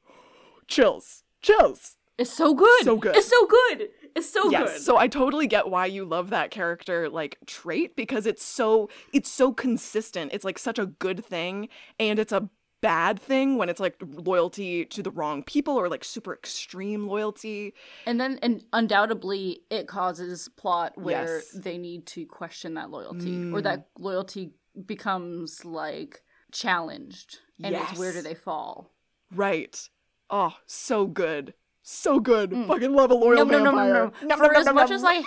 [0.67, 1.23] Chills.
[1.41, 1.97] Chills.
[2.17, 2.84] it's so good.
[2.84, 3.15] So good.
[3.15, 3.89] It's so good.
[4.15, 4.73] It's so yes.
[4.73, 4.82] good.
[4.82, 9.30] So I totally get why you love that character like trait because it's so it's
[9.30, 10.34] so consistent.
[10.34, 12.49] It's like such a good thing and it's a
[12.86, 17.74] bad thing when it's like loyalty to the wrong people or like super extreme loyalty.
[18.06, 21.50] and then and undoubtedly it causes plot where Yes.
[21.52, 23.63] they need to question that loyalty or Mm.
[23.63, 24.52] that loyalty
[24.86, 26.21] becomes like
[26.52, 27.39] challenged.
[27.63, 28.91] And it's where do they fall?
[29.34, 29.89] Right.
[30.30, 31.54] Oh, so good.
[31.82, 32.52] So good.
[32.52, 32.67] Mm.
[32.67, 33.93] Fucking love a loyal no, no, no, vampire.
[34.21, 34.36] no, no.
[34.38, 35.24] For as much as I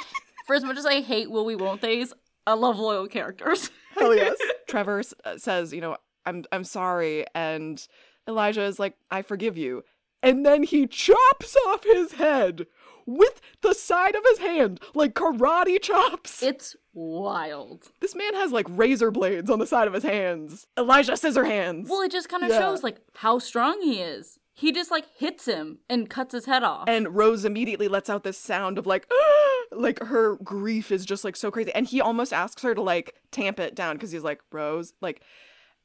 [0.47, 2.13] for as much as I hate will we won't they's,
[2.47, 3.71] I love loyal characters.
[3.97, 4.37] Hell yes.
[4.69, 5.97] Trevor uh, says, you know,
[6.29, 7.87] I'm I'm sorry and
[8.29, 9.83] Elijah is like, I forgive you.
[10.23, 12.67] And then he chops off his head
[13.07, 16.43] with the side of his hand, like karate chops.
[16.43, 17.91] It's wild.
[18.01, 20.67] this man has like razor blades on the side of his hands.
[20.79, 21.89] Elijah scissor hands.
[21.89, 22.59] Well, it just kind of Yeah.
[22.59, 24.39] shows like how strong he is.
[24.53, 26.89] He just like hits him and cuts his head off.
[26.89, 29.07] and Rose immediately lets out this sound of like
[29.73, 33.15] like her grief is just like so crazy and he almost asks her to like
[33.31, 35.23] tamp it down because he's like Rose like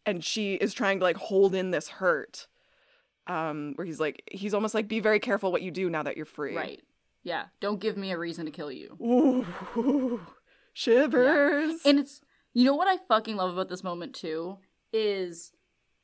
[0.06, 2.48] and she is trying to like hold in this hurt
[3.28, 6.18] um where he's like he's almost like be very careful what you do now that
[6.18, 6.82] you're free right.
[7.26, 7.46] Yeah.
[7.62, 8.98] Don't give me a reason to kill you.
[9.02, 10.20] Ooh,
[10.74, 12.20] shivers And it's
[12.54, 14.58] you know what I fucking love about this moment too
[14.92, 15.54] is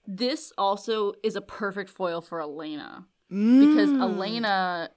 [0.08, 4.02] this also is a perfect foil for Elena because Mm.
[4.02, 4.90] Elena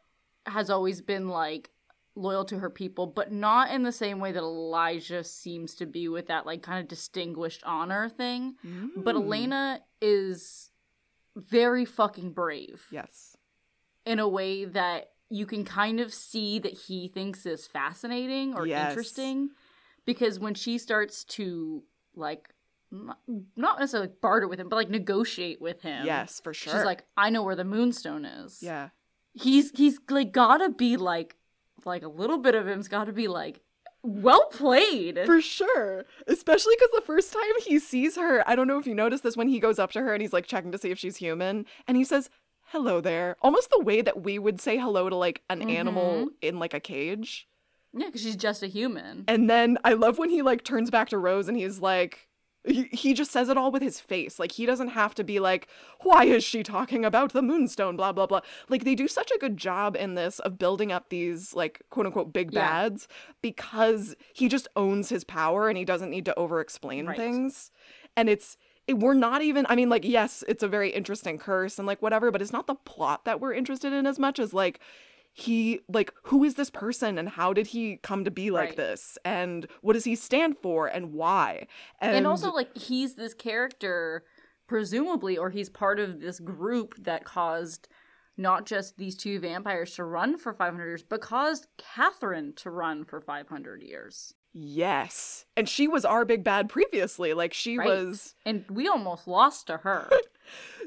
[0.46, 1.70] has always been like
[2.14, 6.09] loyal to her people, but not in the same way that Elijah seems to be
[6.09, 8.55] with that like kind of distinguished honor thing.
[8.96, 9.25] But Mm.
[9.25, 10.70] Elena is
[11.37, 12.87] very fucking brave.
[12.90, 13.37] yes
[14.05, 18.66] in a way that you can kind of see that he thinks is fascinating or
[18.66, 18.90] Yes.
[18.90, 19.51] interesting
[20.05, 21.85] because when she starts to
[22.16, 22.53] like
[22.90, 26.72] not necessarily barter with him but like negotiate with him yes, for sure.
[26.75, 28.88] she's like i know where the moonstone is yeah.
[29.33, 31.37] he's he's like gotta be like
[31.87, 33.61] like a little bit of him's gotta be like
[34.03, 36.05] well played For sure.
[36.27, 39.37] Especially because the first time he sees her, I don't know if you noticed this
[39.37, 41.66] when he goes up to her and he's like checking to see if she's human,
[41.87, 42.29] and he says,
[42.73, 43.37] hello there.
[43.42, 46.29] Almost the way that we would say hello to like an animal mm-hmm.
[46.40, 47.47] in like a cage.
[47.92, 51.11] yeah because she's just a human And then I love when he like turns back
[51.11, 52.29] to Rose and he's like,
[52.64, 54.38] he, he just says it all with his face.
[54.38, 55.66] Like he doesn't have to be like,
[56.03, 57.96] why is she talking about the moonstone?
[57.96, 58.40] Blah blah blah.
[58.68, 62.07] Like they do such a good job in this of building up these like quote
[62.07, 62.61] unquote big Yeah.
[62.61, 63.09] bads
[63.40, 67.16] because he just owns his power and he doesn't need to over explain Right.
[67.16, 67.70] things.
[68.16, 71.79] And it's it, we're not even I mean like yes, it's a very interesting curse
[71.79, 74.53] and like whatever, but it's not the plot that we're interested in as much as
[74.55, 74.81] like
[75.35, 78.77] he like who is this person and how did he come to be like Right.
[78.77, 79.16] this?
[79.25, 81.66] And what does he stand for and why?
[82.01, 84.25] And, and also like he's this character
[84.68, 87.88] presumably or he's part of this group that caused
[88.37, 93.05] not just these two vampires to run for 500 years but caused katherine to run
[93.05, 94.35] for 500 years.
[94.55, 95.47] Yes.
[95.57, 97.33] And she was our big bad previously.
[97.33, 97.87] Like she Right.
[97.88, 100.11] was and we almost lost to her.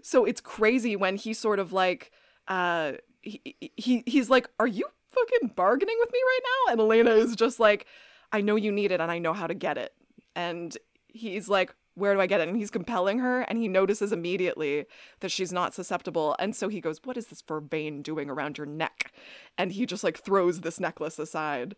[0.04, 2.12] So it's crazy when he sort of like
[2.48, 2.94] uh
[3.26, 6.72] he, he he's like are you fucking bargaining with me right now?
[6.72, 7.86] And elena is just like
[8.32, 9.94] i know you need it and i know how to get it.
[10.36, 12.48] And he's like where do i get it?
[12.48, 14.86] And he's compelling her and he notices immediately
[15.22, 16.36] that she's not susceptible.
[16.40, 19.12] And so he goes what is this vervain doing around your neck?
[19.58, 21.76] And he just like throws this necklace aside.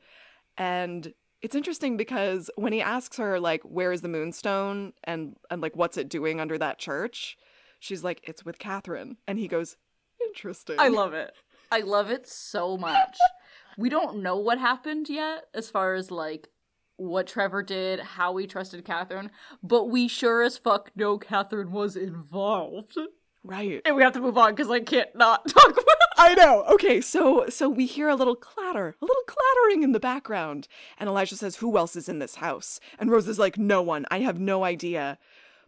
[0.58, 5.62] And it's interesting because when he asks her like where is the moonstone and and
[5.62, 7.38] like what's it doing under that church?
[7.80, 9.18] She's like it's with katherine.
[9.28, 9.78] And he goes
[10.28, 11.34] interesting i love it
[11.72, 13.18] i love it so much
[13.78, 16.50] we don't know what happened yet as far as like
[16.98, 19.30] what Trevor did, how we trusted Katherine,
[19.64, 22.98] but we sure as fuck know Katherine was involved.
[23.44, 25.94] right And we have to move on because I can't not talk about it.
[26.18, 26.64] I know.
[26.72, 30.68] Okay, so so we hear a little clatter, a little clattering in the background,
[31.00, 34.08] and Elijah says, "Who else is in this house?" And Rose is like, "No one.
[34.10, 35.20] I have no idea."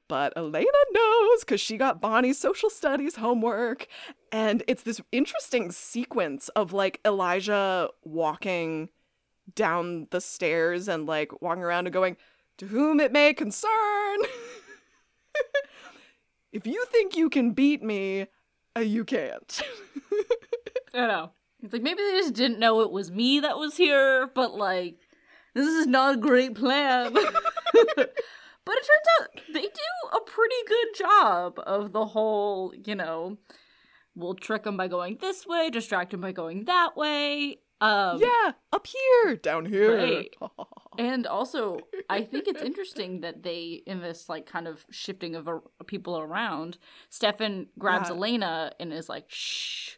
[0.09, 3.87] But Elena knows because she got Bonnie's social studies homework.
[4.31, 8.89] And it's this interesting sequence of like Elijah walking
[9.55, 12.17] down the stairs and like walking around and going,
[12.57, 14.17] To whom it may concern.
[16.51, 18.25] if you think you can beat me,
[18.75, 19.61] uh, you can't.
[20.93, 21.31] I know.
[21.61, 24.97] It's like maybe they just didn't know it was me that was here, but like,
[25.53, 27.15] this is not a great plan.
[28.69, 33.35] but it turns out they do a pretty good job of the whole, you know,
[34.13, 37.57] we'll trick them by going this way, distract them by going that way.
[37.81, 39.97] Um, yeah, up here, down here.
[39.97, 40.35] Right.
[40.99, 41.79] And also,
[42.09, 45.47] I think it's interesting that they, in this like kind of shifting of
[45.87, 46.77] people around,
[47.09, 48.15] Stefan grabs Yeah.
[48.17, 49.91] Elena and is like, shh.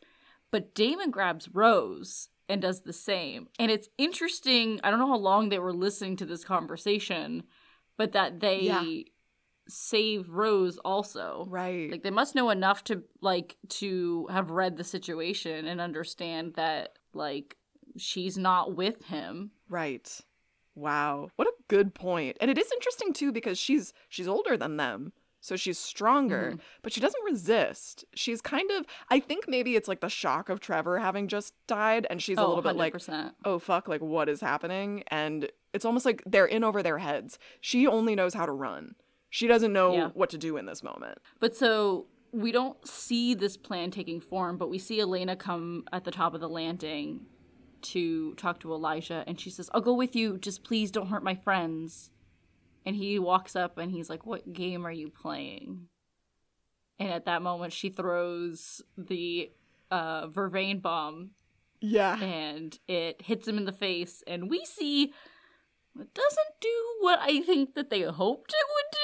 [0.52, 3.48] But Damon grabs Rose and does the same.
[3.58, 4.80] And it's interesting.
[4.84, 7.44] I don't know how long they were listening to this conversation,
[7.98, 8.84] but that they Yeah.
[9.68, 11.46] save Rose also.
[11.50, 11.92] right.
[11.92, 16.98] Like they must know enough to like to have read the situation and understand that
[17.14, 17.58] like
[17.98, 19.52] she's not with him.
[19.70, 20.22] right.
[20.74, 21.30] Wow.
[21.36, 22.38] What a good point.
[22.40, 25.12] And it is interesting too because she's she's older than them.
[25.42, 26.60] So she's stronger, mm-hmm.
[26.84, 28.06] but she doesn't resist.
[28.14, 32.08] She's kind of I think maybe it's like the shock of Trevor having just died
[32.10, 32.96] and she's a oh, little bit like
[33.44, 37.40] oh fuck like what is happening and it's almost like they're in over their heads.
[37.60, 38.96] She only knows how to run.
[39.30, 40.10] She doesn't know Yeah.
[40.14, 41.18] what to do in this moment.
[41.40, 46.04] But so we don't see this plan taking form, but we see Elena come at
[46.04, 47.26] the top of the landing
[47.82, 51.24] to talk to Elijah, and she says, I'll go with you, just please don't hurt
[51.24, 52.12] my friends.
[52.86, 55.88] And he walks up and he's like, What game are you playing?
[57.00, 59.52] And at that moment, she throws the
[59.90, 61.32] uh, Vervain bomb
[61.80, 62.20] Yeah.
[62.22, 65.14] and it hits him in the face, and we see
[66.00, 66.70] it doesn't do
[67.02, 68.98] what I think that they hoped it would do.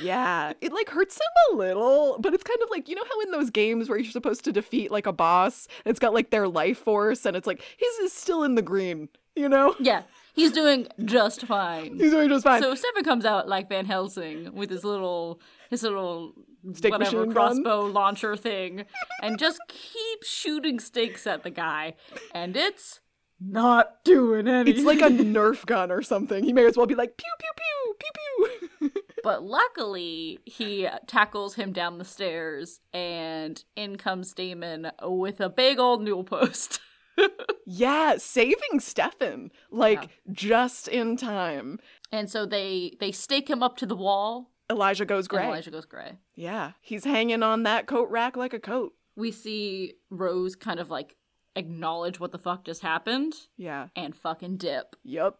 [0.06, 3.20] Yeah, it like hurts him a little, but it's kind of like you know how
[3.20, 6.48] in those games where you're supposed to defeat like a boss, it's got like their
[6.48, 9.74] life force, and it's like his is still in the green, you know?
[9.78, 10.02] yeah,
[10.34, 11.98] he's doing just fine.
[11.98, 12.62] He's doing just fine.
[12.62, 15.40] So Stefan comes out like Van Helsing with his little
[15.70, 16.32] his little
[16.74, 17.62] Steak whatever machine gun.
[17.62, 18.84] crossbow launcher thing,
[19.22, 21.94] and just keeps shooting stakes at the guy,
[22.34, 23.00] and it's
[23.40, 24.76] not doing anything.
[24.76, 26.44] it's like a Nerf gun or something.
[26.44, 29.02] He may as well be like pew pew pew pew pew.
[29.24, 35.78] but luckily, he tackles him down the stairs, and in comes Damon with a big
[35.78, 36.80] old newel post.
[37.66, 40.32] yeah, saving Stefan like yeah.
[40.32, 41.78] just in time.
[42.12, 44.50] And so they they stake him up to the wall.
[44.70, 45.46] Elijah goes gray.
[45.46, 46.18] Elijah goes gray.
[46.34, 48.94] Yeah, he's hanging on that coat rack like a coat.
[49.16, 51.16] We see Rose kind of like
[51.56, 53.34] acknowledge what the fuck just happened.
[53.56, 53.88] Yeah.
[53.96, 54.96] And fucking dip.
[55.04, 55.36] Yep.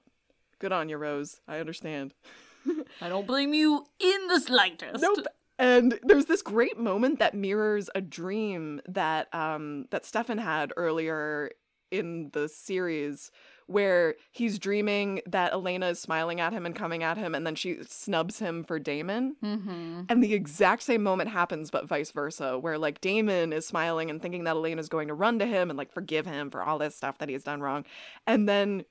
[0.59, 1.41] Good on you, Rose.
[1.49, 2.15] I understand.
[3.01, 5.03] I don't blame you in the slightest.
[5.03, 5.27] Nope.
[5.59, 11.51] And there's this great moment that mirrors a dream that um that Stefan had earlier
[11.91, 13.31] in the series
[13.67, 17.55] where he's dreaming that Elena is smiling at him and coming at him, and then
[17.55, 19.37] she snubs him for Damon.
[19.45, 20.03] Mm-hmm.
[20.09, 24.21] And the exact same moment happens, but vice versa, where like Damon is smiling and
[24.21, 26.79] thinking that Elena is going to run to him and like forgive him for all
[26.79, 27.85] this stuff that he's done wrong.
[28.27, 28.85] And then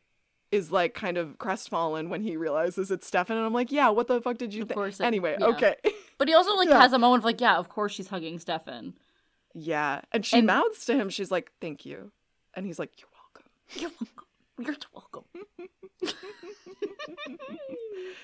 [0.52, 4.08] is like kind of crestfallen when he realizes it's Stefan, and I'm like, yeah, what
[4.08, 5.02] the fuck did you think?
[5.02, 5.48] Anyway, yeah.
[5.48, 5.76] okay.
[6.18, 6.80] But he also like yeah.
[6.80, 8.94] has a moment of like, yeah, of course she's hugging Stefan.
[9.54, 10.48] Yeah, and she and...
[10.48, 12.12] mouths to him, she's like, thank you,
[12.54, 13.50] and he's like, you're welcome.
[13.76, 14.26] You're welcome.
[14.58, 15.24] You're welcome.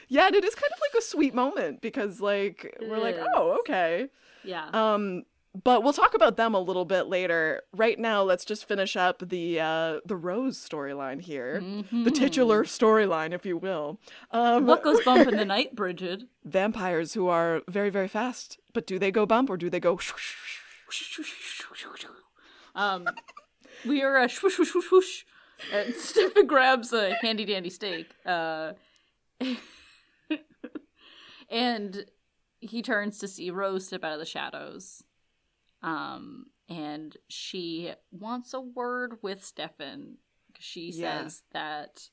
[0.10, 3.04] yeah, and it is kind of like a sweet moment because like it we're is.
[3.04, 4.08] like, oh, okay.
[4.44, 4.68] Yeah.
[4.74, 5.24] Um
[5.64, 7.62] but we'll talk about them a little bit later.
[7.74, 12.04] Right now, let's just finish up the uh, the Rose storyline here, mm-hmm.
[12.04, 14.00] the titular storyline, if you will.
[14.32, 16.28] Um, what goes bump in the night, Brigid?
[16.44, 20.00] Vampires who are very very fast, but do they go bump or do they go?
[22.76, 23.08] um,
[23.86, 25.24] we are a swoosh swoosh swoosh swoosh
[25.74, 28.12] and Stefan grabs a handy dandy stake.
[28.26, 28.74] Uh,
[31.50, 32.06] and
[32.60, 35.04] he turns to see Rose step out of the shadows.
[35.82, 40.18] Um, and she wants a word with Stefan.
[40.60, 41.24] She yeah.
[41.24, 42.10] says that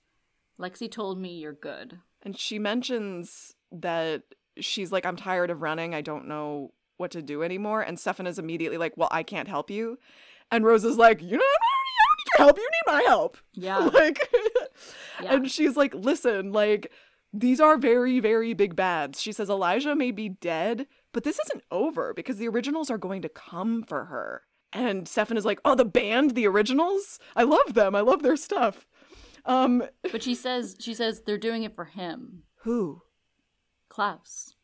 [0.60, 1.98] Lexi told me you're good.
[2.22, 4.22] And she mentions that
[4.58, 5.94] she's like, I'm tired of running.
[5.94, 7.80] I don't know what to do anymore.
[7.80, 9.98] And Stefan is immediately like, Well, I can't help you.
[10.52, 12.58] And Rose is like, You know, I don't need your help.
[12.58, 13.36] You need my help.
[13.54, 13.88] Yeah.
[13.92, 14.28] Like,
[15.22, 15.34] yeah.
[15.34, 16.90] and she's like, listen, like,
[17.32, 19.20] these are very, very big bads.
[19.20, 23.22] She says Elijah may be dead, but this isn't over because the originals are going
[23.22, 24.42] to come for her.
[24.72, 27.18] And Stefan is like, oh, the band, the originals?
[27.36, 27.94] I love them.
[27.94, 28.86] I love their stuff.
[29.44, 32.44] Um, but she says, she says they're doing it for him.
[32.62, 33.02] Who?
[33.88, 34.54] Klaus.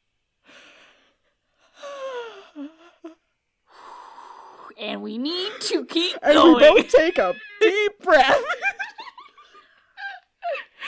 [4.79, 6.55] And we need to keep and going.
[6.55, 8.43] we both take a deep breath.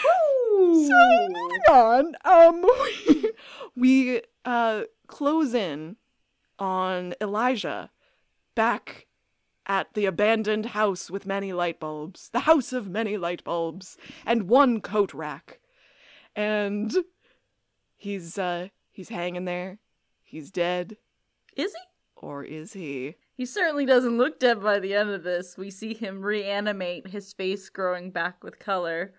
[0.02, 2.62] so moving on, um,
[3.06, 3.32] we,
[3.76, 5.96] we uh close in
[6.58, 7.90] on Elijah
[8.54, 9.06] back
[9.66, 14.48] at the abandoned house with many light bulbs, the house of many light bulbs, and
[14.48, 15.60] one coat rack,
[16.34, 16.96] and
[17.96, 19.78] he's uh he's hanging there.
[20.22, 20.96] He's dead.
[21.56, 21.80] Is he?
[22.14, 23.16] Or is he?
[23.40, 25.56] He certainly doesn't look dead by the end of this.
[25.56, 29.14] We see him reanimate, his face growing back with color.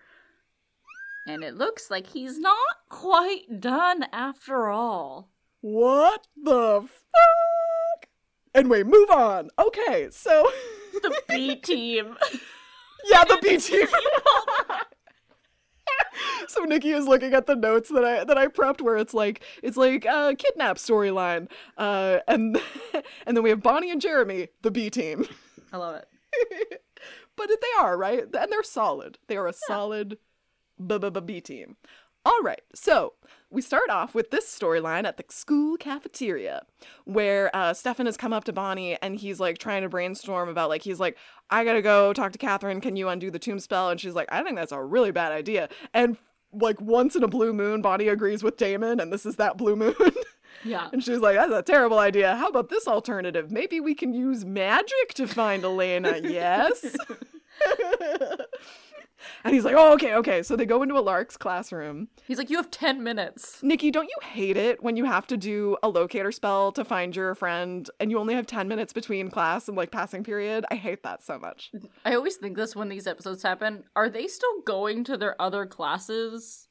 [1.26, 2.56] And it looks like he's not
[2.88, 5.28] quite done after all.
[5.60, 8.08] What the fuck?
[8.54, 9.50] Anyway, move on.
[9.58, 10.48] Okay, so.
[10.92, 12.16] the B team.
[13.10, 13.88] yeah, the B team.
[16.48, 19.42] So Nikki is looking at the notes that I that I prepped where it's like
[19.62, 21.48] it's like a kidnap storyline.
[21.76, 22.60] Uh and
[23.26, 25.26] and then we have Bonnie and Jeremy, the B team.
[25.72, 26.82] I love it.
[27.36, 28.22] but they are, right?
[28.22, 29.18] And they're solid.
[29.28, 29.74] They are a yeah.
[29.74, 30.18] solid
[31.24, 31.76] B team.
[32.24, 33.14] All right, so
[33.50, 36.62] we start off with this storyline at the school cafeteria
[37.04, 40.68] where uh, Stefan has come up to Bonnie and he's like trying to brainstorm about
[40.68, 41.16] like he's like
[41.50, 42.80] I gotta go talk to Katherine.
[42.80, 43.90] Can you undo the tomb spell?
[43.90, 45.68] And she's like I think that's a really bad idea.
[45.92, 46.16] And
[46.52, 49.76] like once in a blue moon, Bonnie agrees with Damon, and this is that blue
[49.76, 49.94] moon.
[50.64, 50.88] Yeah.
[50.92, 52.36] And she's like, that's a terrible idea.
[52.36, 53.50] How about this alternative?
[53.50, 56.18] Maybe we can use magic to find Elena.
[56.22, 56.94] yes.
[59.44, 60.42] And he's like, oh, okay, okay.
[60.42, 62.08] So they go into Alaric's classroom.
[62.26, 63.62] He's like, you have 10 minutes.
[63.62, 67.14] Nikki, don't you hate it when you have to do a locator spell to find
[67.14, 70.64] your friend and you only have 10 minutes between class and like passing period?
[70.70, 71.72] I hate that so much.
[72.04, 73.84] I always think this when these episodes happen.
[73.96, 76.68] Are they still going to their other classes?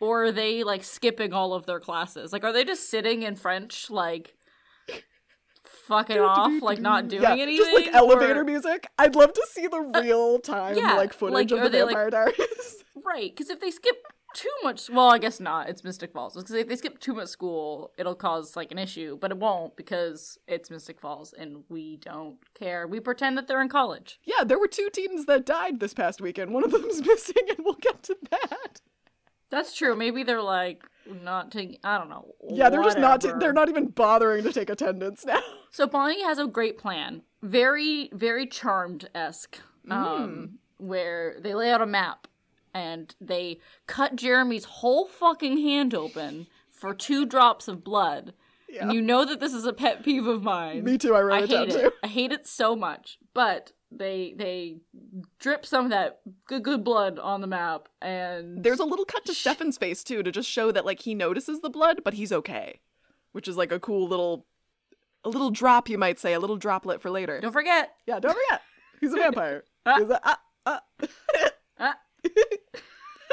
[0.00, 2.32] Or are they like skipping all of their classes?
[2.32, 4.34] Like, are they just sitting in French, like
[5.86, 7.56] fucking off, like not doing yeah, anything.
[7.56, 8.44] Just like elevator or...
[8.44, 8.86] music.
[8.98, 12.10] I'd love to see the real time uh, yeah, like footage like, of the Vampire
[12.10, 12.36] like...
[12.36, 12.84] Diaries.
[13.04, 13.96] right, because if they skip
[14.34, 15.68] too much, well, I guess not.
[15.68, 16.34] It's Mystic Falls.
[16.34, 19.76] Because if they skip too much school, it'll cause like an issue, but it won't
[19.76, 22.86] because it's Mystic Falls and we don't care.
[22.86, 24.20] We pretend that they're in college.
[24.24, 26.52] Yeah, there were two teens that died this past weekend.
[26.52, 28.80] One of them's missing, and we'll get to that.
[29.52, 29.94] That's true.
[29.94, 31.78] Maybe they're like not taking.
[31.84, 32.34] I don't know.
[32.48, 33.20] Yeah, they're just not.
[33.20, 35.40] T- they're not even bothering to take attendance now.
[35.74, 37.22] So Bonnie has a great plan.
[37.42, 39.58] Very, very charmed esque.
[39.88, 39.92] Mm.
[39.92, 42.28] Um, where they lay out a map
[42.74, 48.34] and they cut Jeremy's whole fucking hand open for two drops of blood.
[48.68, 48.82] Yeah.
[48.82, 50.84] And you know that this is a pet peeve of mine.
[50.84, 51.14] Me too.
[51.14, 51.86] I I wrote it down hate too.
[51.86, 51.94] it.
[52.02, 53.18] I hate it so much.
[53.32, 54.76] But they they
[55.38, 59.24] drip some of that good good blood on the map and There's a little cut
[59.26, 62.32] to Stefan's face too to just show that like he notices the blood, but he's
[62.32, 62.80] okay,
[63.32, 64.46] which is like a cool little,
[65.24, 67.40] a little drop you might say, a little droplet for later.
[67.40, 67.92] don't forget.
[68.06, 68.62] Yeah, don't forget,
[69.00, 69.64] he's a vampire.
[69.84, 69.98] Ah.
[69.98, 70.80] He's a, ah, ah.
[71.78, 71.96] Ah.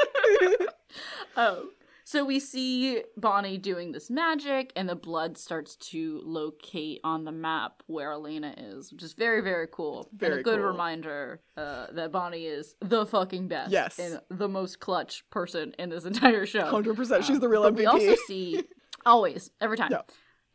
[1.36, 1.68] oh.
[2.10, 7.30] So we see Bonnie doing this magic, and the blood starts to locate on the
[7.30, 10.08] map where Elena is, which is very, very cool.
[10.10, 10.66] and Very a good cool.
[10.66, 13.70] reminder uh, that Bonnie is the fucking best.
[13.70, 14.00] Yes.
[14.00, 16.66] And the most clutch person in this entire show.
[16.66, 17.24] Hundred percent.
[17.24, 17.76] She's Um, the real MVP.
[17.76, 18.64] We also see
[19.06, 19.92] always every time.
[19.92, 20.00] Yeah.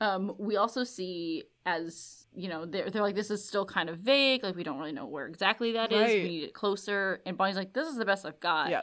[0.01, 3.99] Um, we also see as you know they're they're like this is still kind of
[3.99, 6.01] vague, like we don't really know where exactly that is.
[6.01, 6.21] Right.
[6.23, 7.21] We need it closer.
[7.25, 8.71] And Bonnie's like, this is the best I've got.
[8.71, 8.81] Yeah.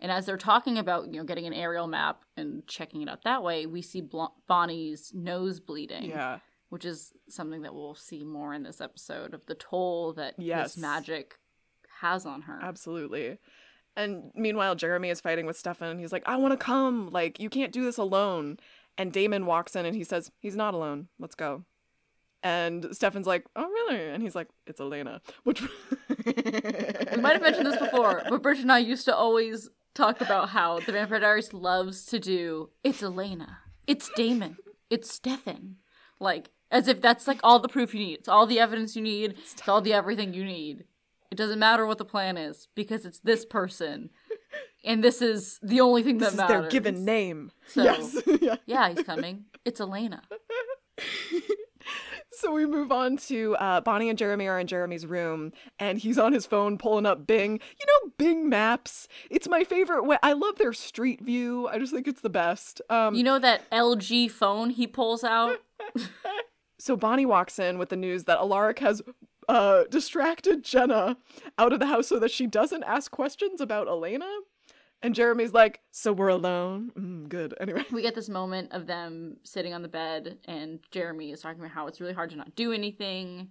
[0.00, 3.24] And as they're talking about you know getting an aerial map and checking it out
[3.24, 6.04] that way, we see Bl- Bonnie's nose bleeding.
[6.04, 6.38] yeah,
[6.68, 10.74] Which is something that we'll see more in this episode of the toll that Yes.
[10.74, 11.38] this magic
[12.00, 12.60] has on her.
[12.62, 13.38] absolutely.
[13.96, 15.98] And meanwhile, Jeremy is fighting with Stefan.
[15.98, 17.10] He's like, "I want to come.
[17.10, 18.58] Like, you can't do this alone."
[18.96, 21.08] And Damon walks in and he says, "He's not alone.
[21.18, 21.64] Let's go."
[22.44, 25.60] And Stefan's like, "Oh, really?" And he's like, "It's Elena." Which
[26.26, 29.68] We might have mentioned this before, but Brigid and I used to always
[29.98, 34.56] talk about how the Vampire Diaries loves to do it's Elena, it's Damon,
[34.88, 35.76] it's Stefan.
[36.20, 38.18] Like, as if that's like all the proof you need.
[38.20, 39.32] It's all the evidence you need.
[39.32, 40.84] It's all the everything you need.
[41.30, 44.10] It doesn't matter what the plan is because it's this person.
[44.84, 46.60] And this is the only thing this that is matters.
[46.62, 47.50] their given name.
[47.66, 48.16] So- yes.
[48.66, 49.44] Yeah, he's coming.
[49.64, 50.22] It's Elena.
[52.30, 56.18] So we move on to uh, Bonnie and Jeremy are in Jeremy's room, and he's
[56.18, 57.54] on his phone pulling up Bing.
[57.80, 59.08] You know, Bing Maps.
[59.28, 60.18] It's my favorite way.
[60.22, 61.66] I love their street view.
[61.66, 62.80] I just think it's the best.
[62.90, 65.56] Um, You know that LG phone he pulls out?
[66.78, 69.02] so Bonnie walks in with the news that Alaric has
[69.48, 71.16] uh, distracted Jenna
[71.58, 74.28] out of the house so that she doesn't ask questions about Elena.
[75.02, 77.54] And Jeremy's like, "So we're alone." Mm, good.
[77.60, 77.84] Anyway.
[77.92, 81.70] we get this moment of them sitting on the bed and jeremy is talking about
[81.70, 83.48] how it's really hard to not do anything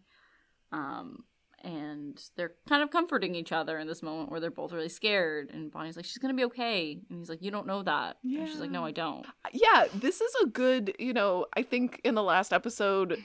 [0.72, 1.24] um
[1.64, 5.50] and they're kind of comforting each other in this moment where they're both really scared
[5.52, 8.48] and bonnie's like she's gonna be okay and he's like you don't know that and
[8.48, 12.16] she's like no i don't yeah, this is a good, you know, I think in
[12.16, 13.22] the last episode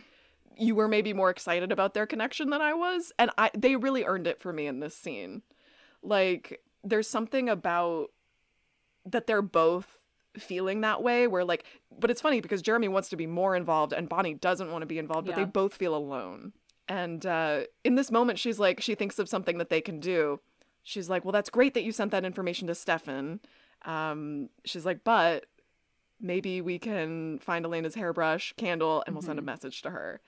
[0.57, 4.05] you were maybe more excited about their connection than I was, and I they really
[4.05, 5.43] earned it for me in this scene.
[6.03, 8.09] Like there's something about
[9.05, 9.99] that they're both
[10.39, 11.65] feeling that way where like
[11.99, 14.87] but it's funny because Jeremy wants to be more involved and Bonnie doesn't want to
[14.87, 15.45] be involved, but Yeah.
[15.45, 16.53] they both feel alone.
[16.89, 20.41] And uh in this moment she's like she thinks of something that they can do.
[20.85, 23.41] She's like, "Well, that's great that you sent that information to Stefan."
[23.85, 25.47] Um she's like, "But
[26.19, 29.47] maybe we can find Elena's hairbrush, candle, and we'll send a Mhm.
[29.47, 30.21] message to her.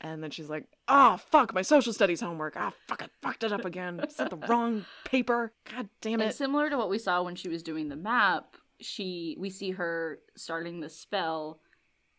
[0.00, 2.54] And then she's like, oh, fuck, my social studies homework.
[2.56, 4.00] Ah, fuck, I fucked it up again.
[4.02, 5.52] I Sent the wrong paper.
[5.72, 6.34] God damn and it.
[6.34, 10.18] similar to what we saw when she was doing the map she we see her
[10.36, 11.60] starting the spell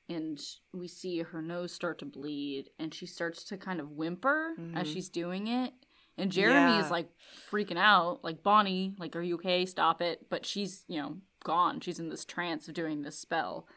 [0.08, 0.40] and
[0.74, 4.88] we see her nose start to bleed and she starts to kind of whimper as
[4.88, 4.94] Mhm.
[4.94, 5.74] she's doing it
[6.18, 6.86] and jeremy Yeah.
[6.86, 7.10] is like
[7.52, 11.82] freaking out like bonnie like are you okay stop it but she's you know gone
[11.82, 13.68] she's in this trance of doing this spell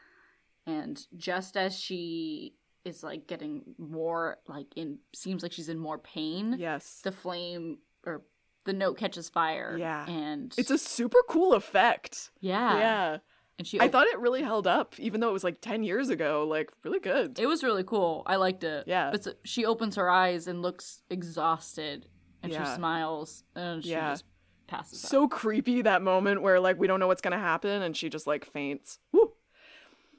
[0.65, 2.55] and just as she
[2.89, 7.01] is like getting more like in seems like she's in more pain Yes.
[7.05, 8.23] the flame or
[8.65, 10.05] the note catches fire Yeah.
[10.09, 12.31] and It's a super cool effect.
[12.41, 13.19] yeah Yeah.
[13.59, 16.11] and she I thought it really held up, even though it was like 10 years
[16.11, 16.47] ago.
[16.49, 17.39] Like, really good.
[17.39, 18.23] It was really cool.
[18.27, 18.85] I liked it.
[18.87, 19.11] Yeah.
[19.11, 22.07] But so- she opens her eyes and looks exhausted,
[22.43, 22.63] and Yeah.
[22.65, 24.11] she smiles, and she Yeah.
[24.13, 24.25] just
[24.69, 25.11] passes out.
[25.11, 28.27] so creepy that moment where like we don't know what's gonna happen and she just
[28.27, 28.99] like faints.
[29.13, 29.33] Woo.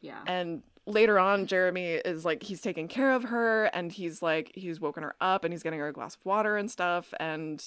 [0.01, 0.21] Yeah.
[0.25, 4.79] And later on, Jeremy is like, he's taking care of her and he's like, he's
[4.79, 7.13] woken her up and he's getting her a glass of water and stuff.
[7.19, 7.63] And,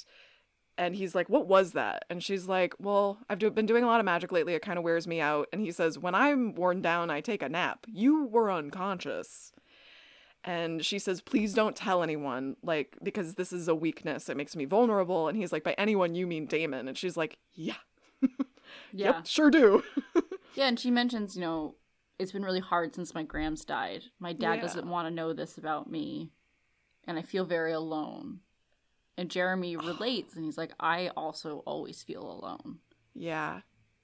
[0.77, 2.05] and he's like, what was that?
[2.11, 4.55] And she's like, well, I've do- been doing a lot of magic lately.
[4.55, 5.49] It kind of wears me out.
[5.53, 7.87] And he says, when I'm worn down, I take a nap.
[7.87, 9.53] You were unconscious.
[10.45, 14.29] And she says, please don't tell anyone, like, because this is a weakness.
[14.29, 15.29] It makes me vulnerable.
[15.29, 16.89] And he's like, by anyone, you mean Damon.
[16.89, 17.75] And she's like, yeah,
[18.21, 18.29] yeah.
[18.93, 19.85] yep, sure do.
[20.55, 21.77] Yeah, and she mentions, you know,
[22.23, 24.05] it's been really hard since my Grams died.
[24.19, 24.63] My dad Yeah.
[24.63, 26.31] doesn't want to know this about me,
[27.07, 28.41] and I feel very alone.
[29.19, 32.79] And Jeremy relates, and he's like, I also always feel alone.
[33.15, 33.61] Yeah.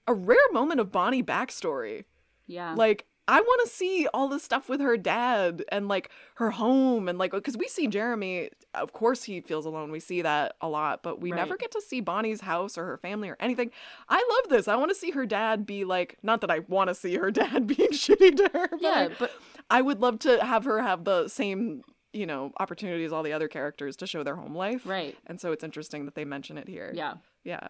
[0.07, 2.05] a rare moment of Bonnie backstory.
[2.47, 2.73] Yeah.
[2.75, 7.09] Like I want to see all the stuff with her dad and like her home
[7.09, 9.93] and like because we see Jeremy, of course he feels alone.
[9.93, 12.97] We see that a lot, but we never get to see Bonnie's house or her
[12.97, 13.71] family or anything.
[14.09, 14.67] I love this.
[14.67, 17.31] I want to see her dad be like, not that I want to see her
[17.31, 19.33] dad being shitty to her, but yeah, I, but
[19.69, 21.83] I would love to have her have the same
[22.15, 24.87] you know opportunity as all the other characters to show their home life.
[24.87, 25.15] right.
[25.27, 26.91] And so it's interesting that they mention it here.
[26.95, 27.15] Yeah.
[27.45, 27.69] Yeah.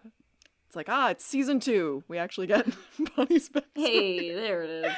[0.67, 2.03] It's like, ah, it's season two.
[2.07, 2.67] We actually get
[3.15, 3.63] Bonnie's backstory.
[3.73, 4.93] Hey, there it is.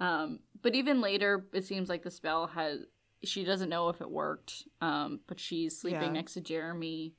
[0.00, 2.80] Um, but even later, it seems like the spell has.
[3.22, 6.12] She doesn't know if it worked, um, but she's sleeping Yeah.
[6.12, 7.14] next to Jeremy,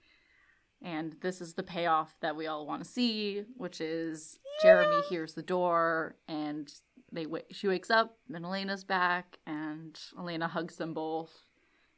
[0.82, 5.34] and this is the payoff that we all want to see, which is Jeremy hears
[5.34, 6.71] the door, and
[7.11, 11.45] they wa- she wakes up, and Elena's back, and Elena hugs them both.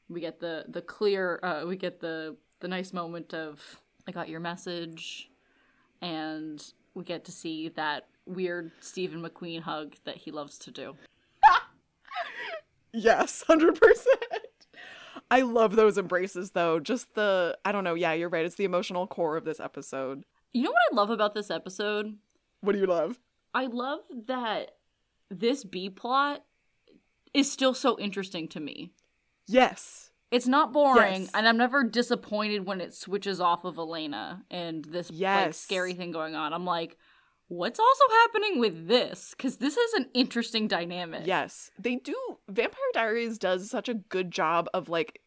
[0.08, 4.30] We get the the clear, uh, we get the the nice moment of I got
[4.30, 5.30] your message,
[6.02, 6.64] and
[6.94, 10.96] we get to see that weird Stephen McQueen hug that he loves to do.
[12.94, 13.78] Yes, 100%.
[15.30, 16.80] I love those embraces though.
[16.80, 18.46] Just the I don't know, yeah, you're right.
[18.46, 20.24] It's the emotional core of this episode.
[20.54, 22.16] You know what I love about this episode?
[22.62, 23.20] What do you love?
[23.54, 24.72] I love that
[25.30, 26.44] this B plot
[27.34, 28.94] is still so interesting to me.
[29.48, 30.12] Yes.
[30.32, 31.32] It's not boring, Yes.
[31.34, 36.12] and I'm never disappointed when it switches off of Elena and this like scary thing
[36.12, 36.54] going on.
[36.54, 36.98] I'm like,
[37.48, 39.34] what's also happening with this?
[39.36, 41.24] Because this is an interesting dynamic.
[41.26, 41.72] Yes.
[41.80, 42.16] They do
[42.50, 45.22] Vampire Diaries does such a good job of like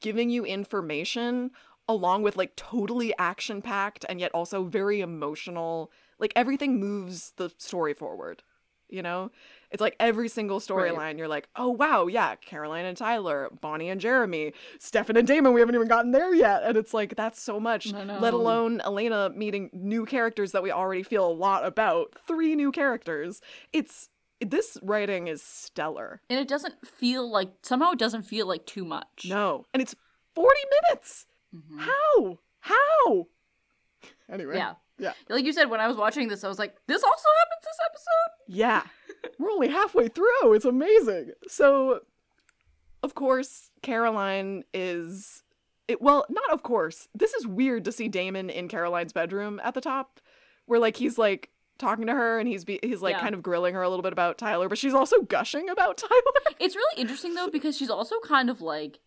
[0.00, 1.50] giving you information
[1.88, 5.90] along with like totally action packed and yet also very emotional.
[6.18, 8.42] Like everything moves the story forward.
[8.88, 9.30] You know?
[9.74, 14.00] It's like every single storyline you're like, "Oh wow, yeah, Caroline and Tyler, Bonnie and
[14.00, 17.58] Jeremy, Stefan and Damon, we haven't even gotten there yet." And it's like that's so
[17.58, 22.14] much, let alone Elena meeting new characters that we already feel a lot about.
[22.24, 23.40] Three new characters.
[23.72, 24.10] It's
[24.40, 26.20] this writing is stellar.
[26.30, 29.26] And it doesn't feel like somehow it doesn't feel like too much.
[29.28, 29.64] No.
[29.74, 29.96] And it's
[30.36, 31.26] 40 minutes.
[31.52, 31.80] Mhm.
[31.80, 32.38] How?
[32.60, 33.26] How?
[34.30, 34.56] Anyway.
[34.56, 34.74] Yeah.
[34.98, 35.12] Yeah.
[35.28, 37.78] Like you said, when I was watching this, I was like, this also happens this
[37.86, 38.56] episode?
[38.56, 38.82] Yeah.
[39.38, 40.52] We're only halfway through.
[40.54, 41.32] It's amazing.
[41.48, 42.00] So,
[43.02, 45.42] of course, Caroline is.
[45.88, 47.08] It, well, not of course.
[47.14, 50.20] This is weird to see Damon in Caroline's bedroom at the top,
[50.66, 53.20] where like he's like talking to her and he's be, he's like Yeah.
[53.20, 56.54] kind of grilling her a little bit about Tyler, but she's also gushing about Tyler.
[56.60, 59.00] It's really interesting though because she's also kind of like,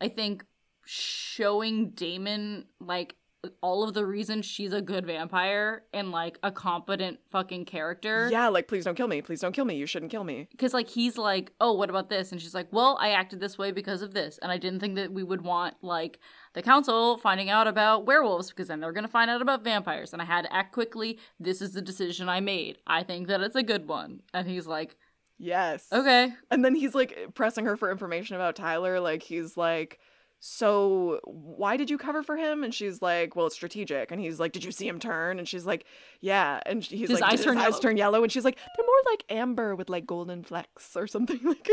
[0.00, 0.44] I think,
[0.84, 3.14] showing Damon like
[3.60, 8.28] all of the reasons she's a good vampire and like a competent fucking character.
[8.32, 9.22] yeah, like please don't kill me.
[9.22, 9.76] Please don't kill me.
[9.76, 10.48] You shouldn't kill me.
[10.50, 12.32] Because like he's like, oh, what about this?
[12.32, 14.96] And she's like, well, I acted this way because of this, and I didn't think
[14.96, 16.18] that we would want like
[16.54, 20.20] the council finding out about werewolves because then they're gonna find out about vampires, and
[20.20, 21.18] I had to act quickly.
[21.38, 22.78] This is the decision I made.
[22.88, 24.20] I think that it's a good one.
[24.34, 24.96] And he's like,
[25.38, 25.86] Yes.
[25.92, 28.98] okay, And then he's like pressing her for information about Tyler.
[28.98, 30.00] Like he's like,
[30.40, 34.38] "So why did you cover for him?" And she's like, "Well, it's strategic." And he's
[34.38, 35.84] like, "Did you see him turn?" And she's like,
[36.20, 38.44] "Yeah." And he's His like, eyes "Did turn his eyes yellow?" turn yellow?" And she's
[38.44, 41.68] like, "They're more like amber with like golden flecks or something like."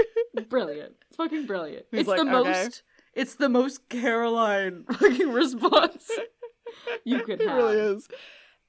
[0.50, 0.96] brilliant.
[1.08, 1.86] It's fucking brilliant.
[1.92, 2.50] He's it's like, the okay.
[2.50, 2.84] most.
[3.14, 6.12] It's the most Caroline fucking response
[7.04, 7.50] you could have.
[7.50, 8.08] it really is.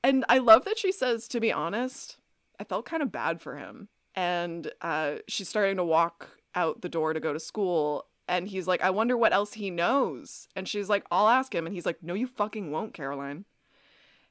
[0.05, 2.19] And I love that she says, "To be honest,
[2.61, 6.89] I felt kind of bad for him." And uh, she's starting to walk out the
[6.89, 8.07] door to go to school.
[8.29, 10.49] And he's like, I wonder what else he knows.
[10.57, 11.67] And she's like, I'll ask him.
[11.67, 13.45] And he's like, No, you fucking won't, Caroline.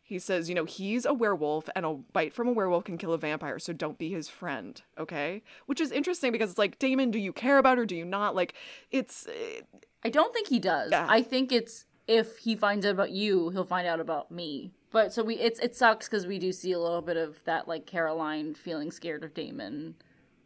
[0.03, 3.13] He says, You know, he's a werewolf, and a bite from a werewolf can kill
[3.13, 5.41] a vampire, so don't be his friend, okay?
[5.65, 7.85] Which is interesting because it's like, Damon, do you care about her?
[7.85, 8.35] Do you not?
[8.35, 8.53] Like,
[8.91, 9.27] it's.
[9.27, 9.61] eh,
[10.03, 10.91] I don't think he does.
[10.91, 11.07] Yeah.
[11.09, 14.71] I think it's if he finds out about you, he'll find out about me.
[14.91, 17.67] But so we it's it sucks because we do see a little bit of that
[17.67, 19.95] like Caroline feeling scared of Damon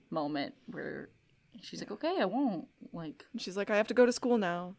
[0.10, 1.10] moment where
[1.62, 4.76] she's like, okay, I won't like, She's like, I have to go to school now.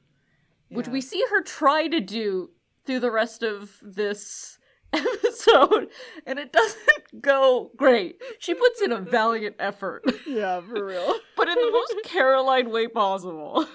[0.70, 2.50] which we see her try to do
[2.86, 4.58] through the rest of this
[4.92, 5.88] episode,
[6.26, 8.16] and it doesn't go great.
[8.38, 10.04] She puts in a valiant effort.
[10.26, 11.14] Yeah, for real.
[11.36, 13.66] but in the most Caroline way possible.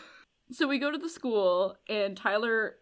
[0.51, 2.75] So we go to the school, and Tyler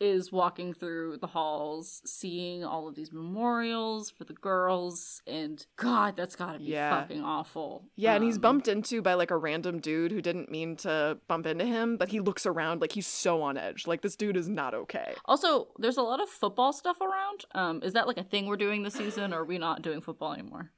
[0.00, 6.16] is walking through the halls, seeing all of these memorials for the girls, and God,
[6.16, 7.00] that's gotta be Yeah.
[7.02, 7.84] fucking awful.
[7.94, 11.18] Yeah, and he's Um, bumped into by like a random dude who didn't mean to
[11.28, 13.86] bump into him, but he looks around like he's so on edge.
[13.86, 15.14] Like this dude is not okay.
[15.26, 17.44] Also, there's a lot of football stuff around.
[17.54, 20.00] Um, is that like a thing we're doing this season, or are we not doing
[20.00, 20.70] football anymore?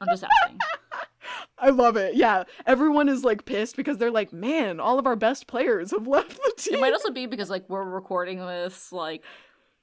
[0.00, 0.58] I'm just asking.
[1.58, 2.14] I love it.
[2.14, 6.06] Yeah, everyone is like pissed because they're like, man, all of our best players have
[6.08, 6.74] left the team.
[6.74, 9.22] It might also be because like we're recording this like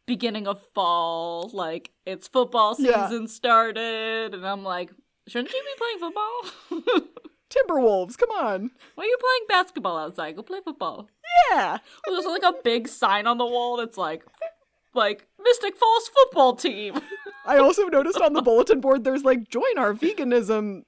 [0.06, 3.08] beginning of fall, like it's football Yeah.
[3.08, 4.90] season started, and I'm like,
[5.28, 7.02] shouldn't you be playing football?
[7.50, 8.72] Timberwolves, come on.
[8.96, 10.36] Why are you playing basketball outside?
[10.36, 11.08] Go play football.
[11.52, 11.80] Yeah.
[12.06, 14.24] Well, there's like a big sign on the wall that's like,
[14.94, 17.00] like Mystic Falls football team.
[17.48, 20.84] I also noticed on the bulletin board there's like join our veganism.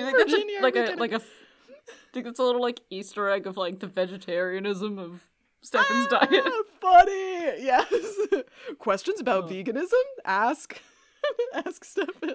[0.00, 1.20] And I'm like, Do you think that's a, like a like a?
[2.12, 5.22] Think it's a little like Easter egg of like the vegetarianism of
[5.62, 6.28] Stefan's diet.
[6.46, 7.92] Ah, Funny, yes.
[8.78, 9.48] Questions about Oh.
[9.48, 10.02] veganism?
[10.24, 10.80] Ask,
[11.54, 12.34] ask Stefan.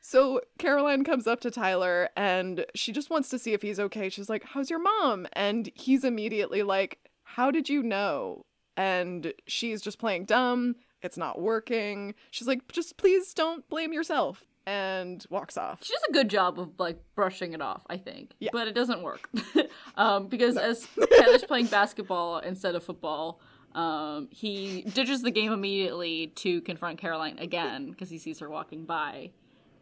[0.00, 4.08] So Caroline comes up to Tyler and she just wants to see if he's okay.
[4.08, 8.44] She's like, "How's your mom?" And he's immediately like, "How did you know?"
[8.76, 10.76] And she's just playing dumb.
[11.02, 12.14] It's not working.
[12.30, 15.82] She's like, "Just please don't blame yourself." And walks off.
[15.82, 18.34] She does a good job of like brushing it off, I think.
[18.38, 18.50] Yeah.
[18.52, 19.30] But it doesn't work.
[19.94, 20.86] um, because as
[21.18, 23.40] Tyler's playing basketball instead of football,
[23.74, 28.84] um, he ditches the game immediately to confront Caroline again because he sees her walking
[28.84, 29.30] by.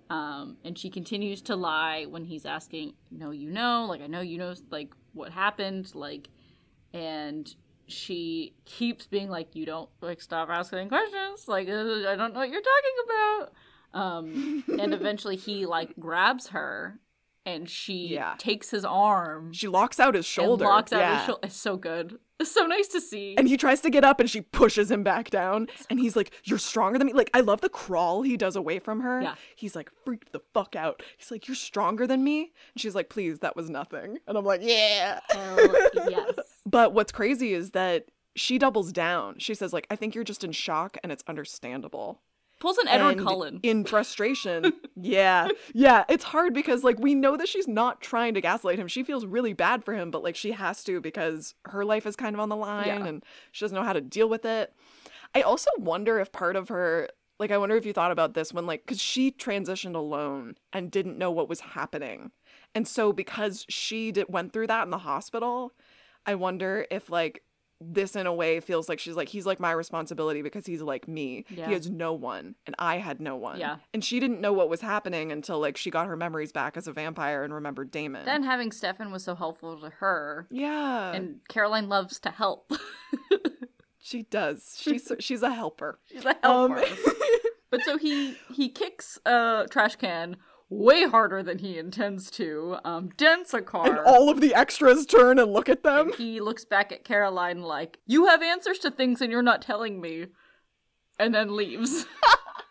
[0.09, 4.21] Um, and she continues to lie when he's asking, "No, you know, like I know
[4.21, 6.29] you know, like what happened, like,"
[6.93, 7.53] and
[7.89, 12.39] she keeps being like, "You don't like stop asking questions, like uh, I don't know
[12.39, 13.53] what you're talking about."
[13.97, 16.99] Um, and eventually he like grabs her,
[17.45, 18.35] and she Yeah.
[18.39, 20.65] takes his arm She locks out his shoulder.
[20.65, 21.17] and locks out yeah.
[21.19, 21.41] his shoulder.
[21.45, 22.19] It's so good.
[22.39, 23.35] It's so nice to see.
[23.39, 25.69] And he tries to get up and she pushes him back down.
[25.89, 27.15] And he's like, You're stronger than me.
[27.15, 29.23] Like, I love the crawl he does away from her.
[29.23, 29.37] Yeah.
[29.55, 31.03] He's like, freaked the fuck out.
[31.17, 32.53] He's like, You're stronger than me.
[32.75, 34.19] And she's like, Please, that was nothing.
[34.27, 35.21] And I'm like, Yeah.
[35.31, 35.75] Hell
[36.11, 36.35] yes.
[36.67, 39.39] But what's crazy is that she doubles down.
[39.39, 42.21] She says, like, I think you're just in shock and it's understandable.
[42.59, 43.61] Pulls an Edward And Cullen.
[43.63, 44.73] In frustration.
[44.97, 45.49] yeah.
[45.75, 46.05] Yeah.
[46.09, 48.89] It's hard because, like, we know that she's not trying to gaslight him.
[48.89, 52.17] She feels really bad for him, but, like, she has to because her life is
[52.17, 53.05] kind of on the line Yeah.
[53.07, 54.73] and she doesn't know how to deal with it.
[55.35, 58.55] I also wonder if part of her, like, I wonder if you thought about this
[58.55, 62.31] when, like, because she transitioned alone and didn't know what was happening.
[62.75, 65.73] And so, because she did, went through that in the hospital,
[66.25, 67.43] I wonder if, like,
[67.81, 71.07] this in a way feels like she's like he's like my responsibility because he's like
[71.07, 71.45] me.
[71.51, 71.67] Yeah.
[71.67, 73.59] He has no one and I had no one.
[73.61, 73.77] Yeah.
[73.93, 76.87] And she didn't know what was happening until like she got her memories back as
[76.87, 78.25] a vampire and remembered Damon.
[78.25, 81.13] Then having Stefan was so helpful to her, yeah.
[81.13, 82.73] and Caroline loves to help.
[83.99, 84.77] she does.
[84.81, 85.99] She's she's a helper.
[86.07, 86.87] She's a Um, helper.
[87.71, 90.37] but so he he kicks a trash can
[90.69, 92.77] way harder than he intends to.
[92.85, 93.89] Um, dents a car.
[93.89, 96.13] and all of the extras turn and look at them.
[96.17, 100.01] he looks back at Caroline like, "You have answers to things and you're not telling
[100.01, 100.27] me,"
[101.19, 102.07] and then leaves.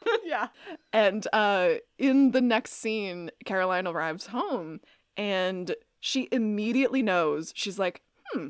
[0.24, 0.50] yeah.
[0.94, 4.80] And uh in the next scene, Caroline arrives home
[5.18, 7.52] and she immediately knows.
[7.56, 8.50] She's like, "Hmm,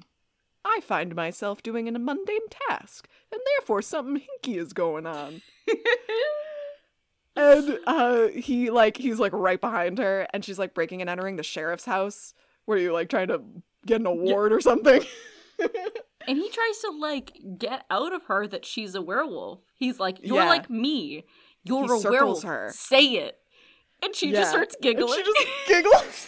[0.66, 5.42] I find myself doing a mundane task, and therefore something hinky is going on."
[7.36, 11.36] and uh he like he's like right behind her and she's like breaking and entering
[11.36, 12.34] the sheriff's house.
[12.66, 13.42] What are you like trying to
[13.86, 15.04] get an award or something?
[15.60, 19.60] and he tries to like get out of her that she's a werewolf.
[19.76, 20.50] He's like, "You're Yeah.
[20.50, 21.26] like me.
[21.64, 22.44] You're He a werewolf.
[22.44, 22.72] her.
[22.74, 23.38] Say it."
[24.04, 24.40] And she Yeah.
[24.42, 25.14] just starts And giggling.
[25.18, 26.28] she just giggles.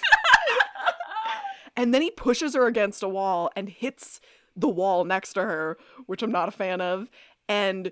[1.75, 4.19] and then he pushes her against a wall and hits
[4.55, 5.77] the wall next to her,
[6.07, 7.09] which I'm not a fan of.
[7.47, 7.91] And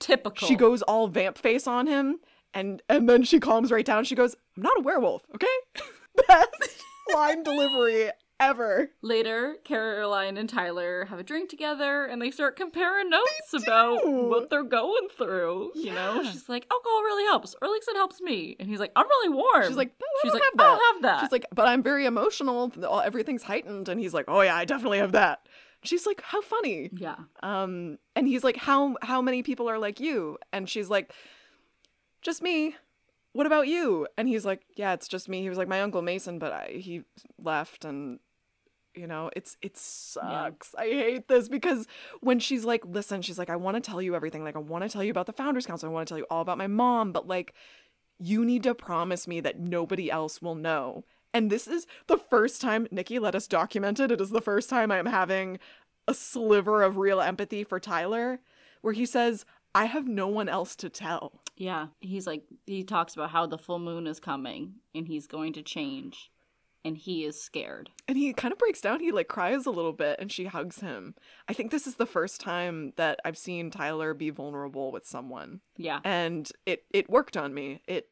[0.00, 0.46] Typical.
[0.46, 2.18] she goes all vamp face on him.
[2.54, 4.04] And and then she calms right down.
[4.04, 5.46] She goes, "I'm not a werewolf, okay?"
[6.28, 6.82] Best
[7.14, 8.90] line delivery ever.
[9.02, 14.50] Later, Caroline and Tyler have a drink together and they start comparing notes about what
[14.50, 15.70] they're going through.
[15.74, 18.56] You know, she's like, alcohol really helps, or at least it helps me.
[18.58, 19.64] And he's like, I'm really warm.
[19.66, 21.20] She's like, "No, I she's like, have I that." don't have that.
[21.20, 22.72] She's like, "But I'm very emotional.
[23.04, 25.46] Everything's heightened." And he's like, "Oh yeah, I definitely have that."
[25.84, 27.16] She's like, "How funny." yeah.
[27.42, 31.12] Um, and he's like, "How how many people are like you?" And she's like,
[32.22, 32.76] "Just me."
[33.32, 34.06] What about you?
[34.18, 36.68] And he's like, "Yeah, it's just me." He was like, "My uncle Mason, but I,
[36.78, 37.02] he
[37.38, 38.20] left, and
[38.94, 40.74] you know, it's it sucks.
[40.74, 41.86] I hate this because
[42.20, 44.44] when she's like, "Listen," she's like, "I want to tell you everything.
[44.44, 45.88] Like, I want to tell you about the Founders Council.
[45.88, 47.54] I want to tell you all about my mom, but like,
[48.18, 51.04] you need to promise me that nobody else will know."
[51.34, 54.10] And this is the first time Nikki let us document it.
[54.10, 55.58] It is the first time I'm having
[56.06, 58.40] a sliver of real empathy for Tyler,
[58.82, 61.40] where he says, I have no one else to tell.
[61.56, 61.88] Yeah.
[62.00, 65.62] He's like, he talks about how the full moon is coming and he's going to
[65.62, 66.30] change.
[66.84, 67.90] And he is scared.
[68.08, 68.98] And he kind of breaks down.
[68.98, 71.14] He like cries a little bit and she hugs him.
[71.48, 75.60] I think this is the first time that I've seen Tyler be vulnerable with someone.
[75.76, 76.00] Yeah.
[76.02, 77.82] And it it worked on me.
[77.86, 78.08] It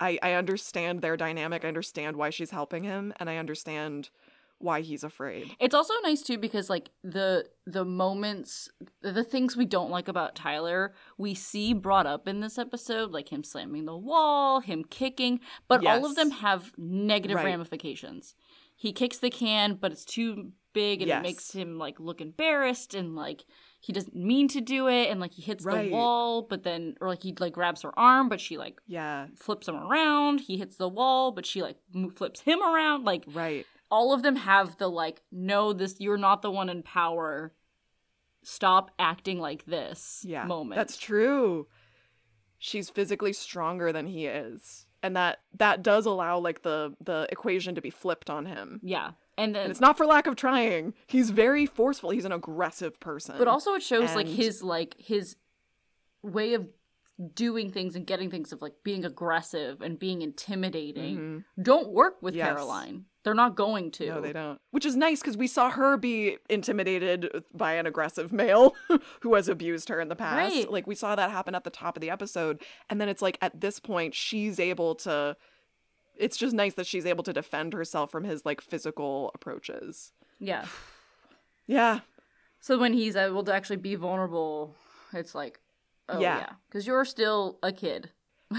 [0.00, 1.64] I I understand their dynamic.
[1.64, 4.10] I understand why she's helping him and I understand
[4.58, 5.54] why he's afraid.
[5.60, 8.68] It's also nice too because like the the moments
[9.02, 13.30] the things we don't like about Tyler, we see brought up in this episode, like
[13.30, 17.44] him slamming the wall, him kicking, but all of them have negative Right.
[17.46, 18.34] ramifications.
[18.74, 21.18] He kicks the can, but it's too big and Yes.
[21.20, 23.44] it makes him like look embarrassed and like
[23.80, 25.88] he doesn't mean to do it and like he hits Right.
[25.90, 29.26] the wall, but then or like he like grabs her arm, but she like Yeah,
[29.36, 30.40] flips him around.
[30.40, 31.76] He hits the wall, but she like
[32.16, 33.04] flips him around.
[33.04, 33.66] Like right.
[33.90, 37.52] All of them have the like no this you're not the one in power
[38.42, 41.66] stop acting like this Yeah, moment That's true.
[42.60, 47.74] She's physically stronger than he is, and that that does allow like the the equation
[47.76, 48.80] to be flipped on him.
[48.82, 50.94] yeah and then And it's not for lack of trying.
[51.06, 52.10] He's very forceful.
[52.10, 53.36] He's an aggressive person.
[53.38, 55.36] but also it shows like his like his
[56.22, 56.68] way of
[57.34, 61.44] doing things and getting things of like being aggressive and being intimidating Mhm.
[61.64, 62.46] don't work with Yes.
[62.48, 64.60] caroline they're not going to No, they don't.
[64.70, 68.74] Which is nice because we saw her be intimidated by an aggressive male
[69.20, 70.54] who has abused her in the past.
[70.54, 70.70] Right.
[70.70, 72.62] Like we saw that happen at the top of the episode.
[72.88, 75.36] And then it's like at this point, she's able to.
[76.16, 80.12] It's just nice that she's able to defend herself from his like physical approaches.
[80.40, 80.64] yeah
[81.66, 82.00] Yeah.
[82.60, 84.74] so when he's able to actually be vulnerable
[85.12, 85.60] it's like
[86.08, 86.38] oh Yeah.
[86.38, 88.10] yeah because you're still a kid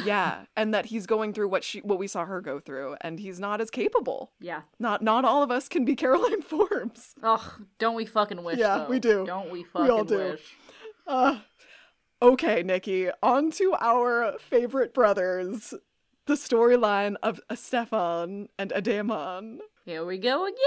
[0.05, 0.45] Yeah.
[0.55, 3.39] and that he's going through what she what we saw her go through, and he's
[3.39, 4.31] not as capable.
[4.39, 7.15] yeah Not not all of us can be Caroline Forbes.
[7.23, 8.57] Ugh, don't we fucking wish?
[8.59, 8.87] Yeah, though.
[8.89, 9.25] we do.
[9.25, 10.17] Don't we We fucking all do.
[10.17, 10.41] wish?
[11.07, 11.39] Uh,
[12.21, 15.73] okay, Nikki, on to our favorite brothers.
[16.27, 19.57] The storyline of Stefan and Adamon.
[19.89, 20.59] Here we go again.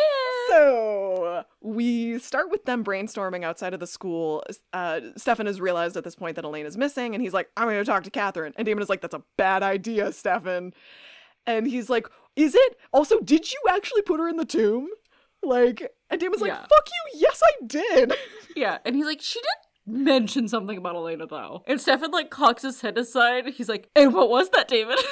[0.49, 4.43] So we start with them brainstorming outside of the school.
[4.73, 7.69] Uh, Stefan has realized at this point that Elena is missing, and he's like, "I'm
[7.69, 10.75] going to talk to Katherine." And Damon is like, "That's a bad idea, Stefan."
[11.47, 12.77] And he's like, "Is it?
[12.93, 14.89] Also, did you actually put her in the tomb?"
[15.41, 16.63] Like, and Damon's like, Yeah.
[16.63, 17.21] "Fuck you!
[17.21, 18.15] Yes, I did."
[18.57, 21.63] yeah, and he's like, she did mention something about Elena though.
[21.69, 23.47] And Stefan like cocks his head aside.
[23.51, 24.97] He's like, and what was that, Damon?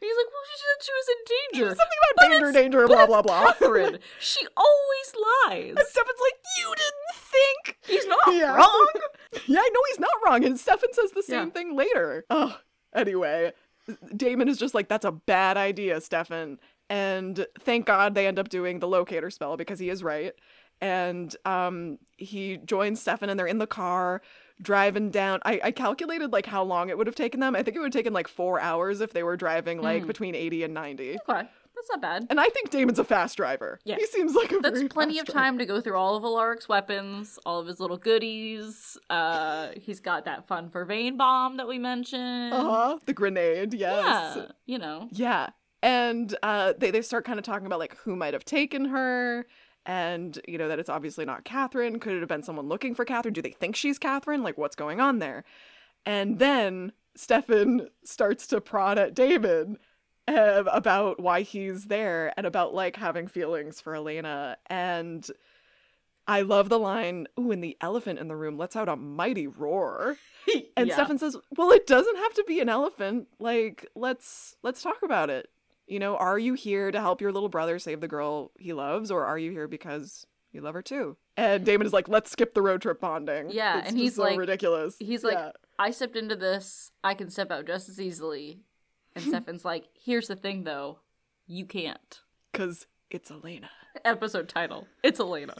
[0.00, 1.20] he's like, well, she said she was in
[1.60, 1.68] danger.
[1.76, 3.52] Something about danger, danger, blah blah blah.
[3.52, 3.98] Katherine.
[4.20, 5.14] she always
[5.48, 5.74] lies.
[5.76, 7.78] And Stefan's like, you didn't think.
[7.86, 8.56] He's not Yeah.
[8.56, 8.88] wrong.
[9.46, 10.44] Yeah, I know he's not wrong.
[10.44, 11.52] And Stefan says the same Yeah.
[11.52, 12.24] thing later.
[12.28, 12.58] Oh,
[12.94, 13.52] anyway,
[14.14, 16.58] Damon is just like, that's a bad idea, Stefan.
[16.90, 20.34] And thank God they end up doing the locator spell because he is right.
[20.82, 24.20] And um, he joins Stefan and they're in the car
[24.62, 25.40] driving down.
[25.44, 27.54] I, I calculated like how long it would have taken them.
[27.56, 30.06] I think it would have taken like four hours if they were driving like Mhm.
[30.06, 31.10] between 80 and 90.
[31.28, 32.26] Okay, that's not bad.
[32.30, 33.80] And I think Damon's a fast driver.
[33.84, 33.96] Yeah.
[33.96, 35.38] He seems like a That's plenty of driver.
[35.38, 38.96] time to go through all of Alaric's weapons, all of his little goodies.
[39.10, 42.54] Uh, he's got that fun Vervain bomb that we mentioned.
[42.54, 42.98] Uh-huh.
[43.04, 44.36] The grenade, yes.
[44.36, 45.08] Yeah, you know.
[45.10, 45.48] Yeah.
[45.84, 49.46] And uh, they, they start kind of talking about like who might have taken her
[49.86, 51.98] and, you know, that it's obviously not Katherine.
[51.98, 53.34] Could it have been someone looking for Katherine?
[53.34, 54.42] Do they think she's Katherine?
[54.42, 55.44] Like, what's going on there?
[56.06, 59.78] And then Stefan starts to prod at Damon
[60.28, 64.56] uh, about why he's there and about like having feelings for Elena.
[64.66, 65.28] And
[66.26, 69.46] I love the line, ooh, and the elephant in the room lets out a mighty
[69.46, 70.16] roar.
[70.76, 70.94] And Yeah.
[70.94, 73.28] Stefan says, "Well, it doesn't have to be an elephant.
[73.38, 75.48] Like, let's let's talk about it.
[75.92, 79.10] You know, are you here to help your little brother save the girl he loves,
[79.10, 82.54] or are you here because you love her too?" And Damon is like, "Let's skip
[82.54, 84.96] the road trip bonding." Yeah, It's and he's so like- ridiculous.
[84.98, 85.52] He's like, Yeah.
[85.78, 86.90] I stepped into this.
[87.04, 88.60] I can step out just as easily.
[89.14, 91.00] And Stefan's like, here's the thing though,
[91.46, 92.20] you can't.
[92.54, 93.70] "Cause it's Elena."
[94.04, 94.86] Episode title.
[95.02, 95.54] It's Elena.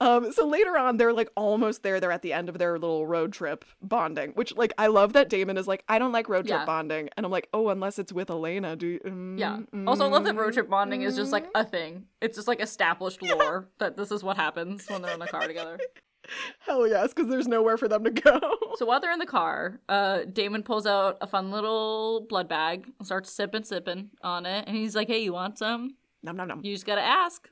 [0.00, 2.00] Um, so later on, they're like almost there.
[2.00, 5.28] They're at the end of their little road trip bonding, which like I love that
[5.28, 6.64] Damon is like, I don't like road trip Yeah.
[6.66, 9.00] bonding, and I'm like, oh, unless it's with Elena, do you?
[9.00, 9.60] mm, Yeah.
[9.86, 12.04] Also, I love that road mm, trip bonding is just like mm." a thing.
[12.20, 15.46] It's just like established lore that this is what happens when they're in the car
[15.46, 15.78] together.
[16.60, 18.38] hell yes, because there's nowhere for them to go.
[18.76, 22.86] So while they're in the car, uh, Damon pulls out a fun little blood bag
[22.98, 24.64] and starts sipping, sipping on it.
[24.68, 25.96] And he's like, hey, you want some?
[26.22, 26.60] nom nom nom.
[26.62, 27.48] You just gotta ask.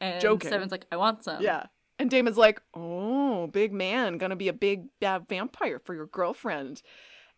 [0.00, 0.48] And Joking.
[0.48, 1.42] Stefan's like, I want some.
[1.42, 1.66] Yeah.
[1.98, 6.82] And Damon's like, oh, big man, gonna be a big bad vampire for your girlfriend.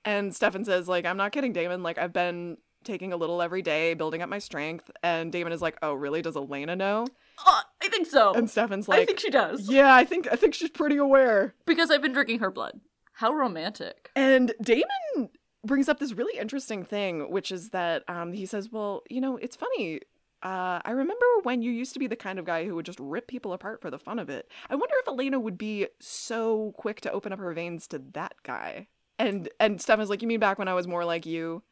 [0.04, 1.82] And Stefan says, like, I'm not kidding, Damon.
[1.82, 4.90] Like, I've been taking a little every day, building up my strength.
[5.02, 6.22] And Damon is like, oh, really?
[6.22, 7.06] Does Elena know?
[7.44, 8.32] Uh, I think so.
[8.32, 9.68] And Stefan's like, I think she does.
[9.68, 11.54] yeah, I think I think she's pretty aware.
[11.66, 12.80] Because I've been drinking her blood.
[13.14, 14.10] How romantic.
[14.14, 15.30] And Damon
[15.64, 19.36] brings up this really interesting thing, which is that um, he says, well, you know,
[19.36, 20.00] it's funny.
[20.46, 23.00] Uh, I remember when you used to be the kind of guy who would just
[23.00, 24.48] rip people apart for the fun of it.
[24.70, 28.34] I wonder if Elena would be so quick to open up her veins to that
[28.44, 28.86] guy.
[29.18, 31.64] And and Stefan's like, you mean back when I was more like you?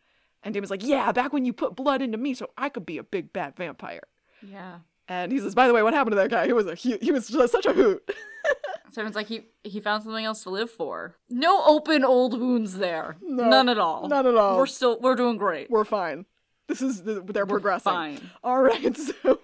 [0.42, 2.98] And Damon's like, yeah, back when you put blood into me so I could be
[2.98, 4.02] a big bad vampire.
[4.42, 4.78] Yeah.
[5.06, 6.46] And he says, "By the way, what happened to that guy?
[6.46, 8.10] He was a he, he was just such a hoot."
[8.90, 11.16] Stefan's like he he found something else to live for.
[11.28, 13.16] No open old wounds there.
[13.22, 14.08] No, None at all.
[14.08, 14.56] None at all.
[14.56, 15.70] We're still we're doing great.
[15.70, 16.26] We're fine.
[16.68, 17.92] This is they're progressing.
[17.92, 18.30] Fine.
[18.42, 19.38] All right, so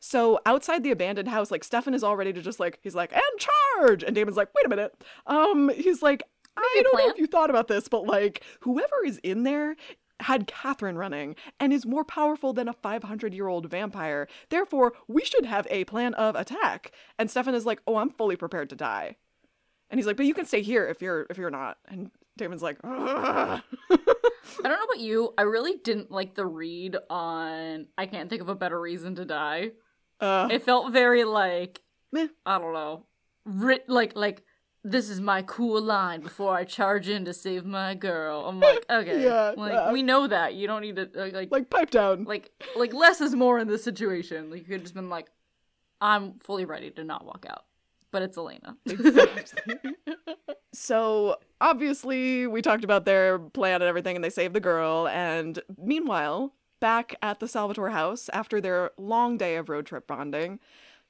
[0.00, 3.12] so outside the abandoned house, like Stefan is all ready to just like he's like
[3.12, 5.04] and charge, and Damon's like, wait a minute.
[5.26, 6.22] Um, he's like,
[6.56, 9.76] I don't know if you thought about this, but like whoever is in there
[10.20, 14.28] had Katherine running and is more powerful than a 500 year old vampire.
[14.50, 16.92] Therefore, we should have a plan of attack.
[17.18, 19.16] And Stefan is like, oh, I'm fully prepared to die.
[19.90, 21.78] And he's like, but you can stay here if you're if you're not.
[21.88, 23.60] And Damon's like, I
[24.62, 25.34] don't know about you.
[25.38, 29.24] I really didn't like the read on I can't think of a better reason to
[29.24, 29.72] die.
[30.20, 31.82] uh, It felt very like
[32.12, 32.28] meh.
[32.46, 33.04] I don't know.
[33.44, 34.42] Writ like like
[34.84, 38.46] this is my cool line before I charge in to save my girl.
[38.46, 39.22] I'm like, okay.
[39.22, 40.54] Yeah, like uh, we know that.
[40.54, 42.24] You don't need to like like like pipe down.
[42.24, 44.50] like like less is more in this situation.
[44.50, 45.28] Like you could just been like,
[46.00, 47.64] I'm fully ready to not walk out.
[48.10, 48.76] But it's Elena.
[48.86, 49.74] Exactly.
[50.72, 55.60] so obviously we talked about their plan and everything and they saved the girl and
[55.76, 60.58] meanwhile back at the salvatore house after their long day of road trip bonding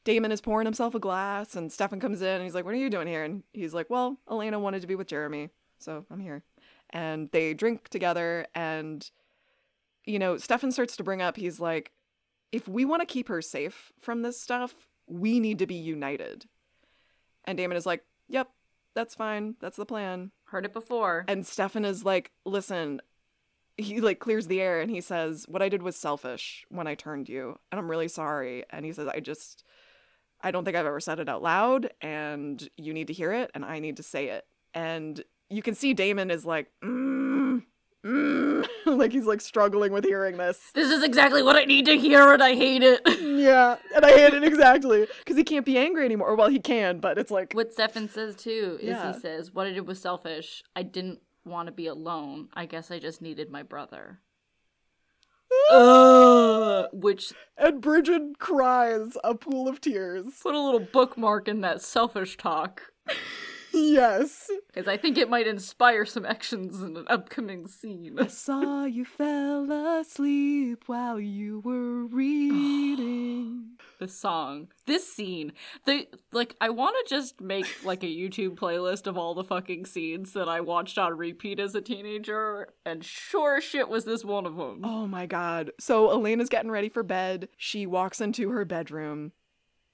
[0.04, 2.78] damon is pouring himself a glass and stefan comes in and he's like what are
[2.78, 6.20] you doing here and he's like well elena wanted to be with jeremy so i'm
[6.20, 6.42] here
[6.90, 9.10] and they drink together and
[10.04, 11.90] you know stefan starts to bring up he's like
[12.52, 16.46] if we want to keep her safe from this stuff we need to be united
[17.48, 18.50] and Damon is like, "Yep,
[18.94, 19.56] that's fine.
[19.60, 21.24] That's the plan." Heard it before.
[21.26, 23.00] And Stefan is like, "Listen."
[23.76, 26.94] He like clears the air and he says, "What I did was selfish when I
[26.94, 29.64] turned you, and I'm really sorry." And he says, "I just
[30.40, 33.50] I don't think I've ever said it out loud, and you need to hear it,
[33.54, 37.27] and I need to say it." And you can see Damon is like, mm,
[38.08, 40.70] mm, like he's like struggling with hearing this.
[40.74, 43.00] This is exactly what I need to hear and I hate it.
[43.38, 46.34] Yeah, and I hate it exactly because he can't be angry anymore.
[46.34, 49.12] Well, he can, but it's like, what Stefan says too is Yeah.
[49.12, 50.64] he says, What I did was selfish.
[50.74, 52.48] I didn't want to be alone.
[52.54, 54.20] I guess I just needed my brother.
[55.70, 60.26] uh, which and Brigid cries a pool of tears.
[60.42, 62.82] put a little bookmark in that selfish talk.
[63.78, 64.50] Yes.
[64.66, 68.18] Because I think it might inspire some actions in an upcoming scene.
[68.18, 69.70] I saw you fell
[70.00, 72.04] asleep while you were
[72.68, 73.76] reading.
[73.98, 75.52] this song this scene
[75.84, 79.84] the like i want to just make like a youtube playlist of all the fucking
[79.84, 84.46] scenes that i watched on repeat as a teenager and sure shit was this one
[84.46, 85.72] of them oh my god.
[85.80, 87.48] So Elena's getting ready for bed.
[87.56, 89.32] She walks into her bedroom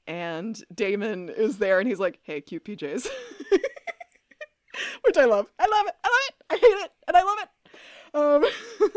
[0.06, 3.08] and Damon is there and he's like, hey, cute PJs.
[5.04, 5.46] Which I love.
[5.58, 5.94] I love it.
[6.02, 6.34] I love it.
[6.50, 6.92] I hate it.
[7.08, 7.48] And I love it.
[8.14, 8.90] Um,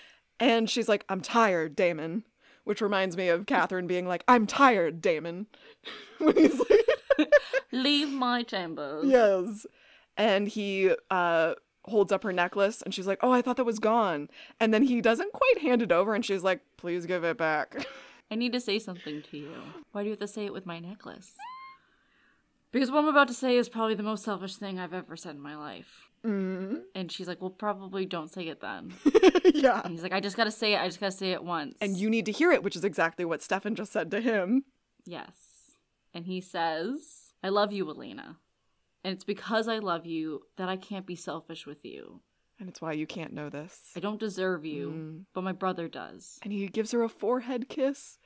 [0.40, 2.24] and she's like, I'm tired, Damon.
[2.64, 5.46] Which reminds me of Katherine being like, I'm tired, Damon.
[6.18, 7.30] when he's like,
[7.72, 9.66] leave my chambers Yes.
[10.16, 11.54] And he uh
[11.86, 14.84] holds up her necklace and she's like, "Oh, I thought that was gone." And then
[14.84, 17.86] he doesn't quite hand it over and she's like, "Please give it back."
[18.30, 19.54] I need to say something to you
[19.92, 21.32] why do you have to say it with my necklace
[22.72, 25.34] because what i'm about to say is probably the most selfish thing i've ever said
[25.34, 26.80] in my life mm.
[26.94, 28.92] and she's like well probably don't say it then
[29.54, 29.80] yeah.
[29.84, 31.96] and he's like i just gotta say it i just gotta say it once And
[31.96, 34.64] you need to hear it, which is exactly what Stefan just said to him.
[35.04, 35.32] Yes.
[36.12, 38.38] And he says, I love you, Elena.
[39.02, 42.20] And it's because I love you that I can't be selfish with you.
[42.60, 43.90] And it's why you can't know this.
[43.96, 45.24] I don't deserve you, Mm.
[45.34, 46.38] but my brother does.
[46.42, 48.18] And he gives her a forehead kiss,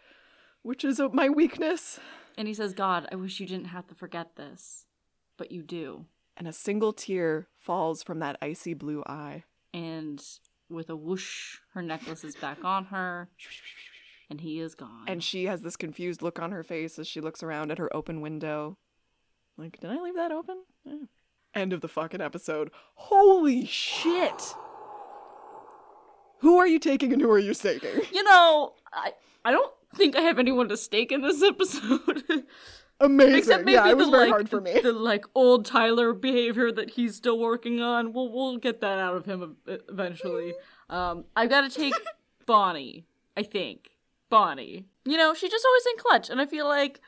[0.62, 1.98] which is my weakness.
[2.36, 4.86] And he says, God, I wish you didn't have to forget this,
[5.36, 6.06] but you do.
[6.36, 9.44] And a single tear falls from that icy blue eye.
[9.74, 10.22] And
[10.68, 13.30] with a whoosh, her necklace is back on her,
[14.30, 15.04] and he is gone.
[15.08, 17.94] And she has this confused look on her face as she looks around at her
[17.96, 18.76] open window.
[19.56, 20.62] Like, did I leave that open?
[20.86, 21.06] Eh.
[21.54, 22.70] End of the fucking episode.
[22.94, 24.54] Holy shit!
[26.40, 28.02] Who are you taking and who are you staking?
[28.12, 29.12] you know, I
[29.44, 32.44] I don't think I have anyone to stake in this episode.
[33.00, 33.34] Amazing.
[33.36, 34.80] Except maybe yeah, it was the very like hard for me.
[34.80, 38.12] the like old Tyler behavior that he's still working on.
[38.12, 40.54] We'll we'll get that out of him eventually.
[40.90, 41.94] Um, I've got to take
[42.46, 43.06] Bonnie.
[43.36, 43.90] I think
[44.30, 44.86] Bonnie.
[45.04, 47.00] You know, she's just always in clutch, and I feel like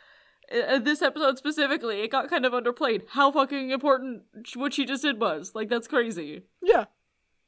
[0.53, 3.03] uh, this episode specifically, it got kind of underplayed.
[3.11, 4.22] How fucking important
[4.55, 5.53] what she just did was.
[5.55, 6.42] Like that's crazy.
[6.62, 6.86] Yeah.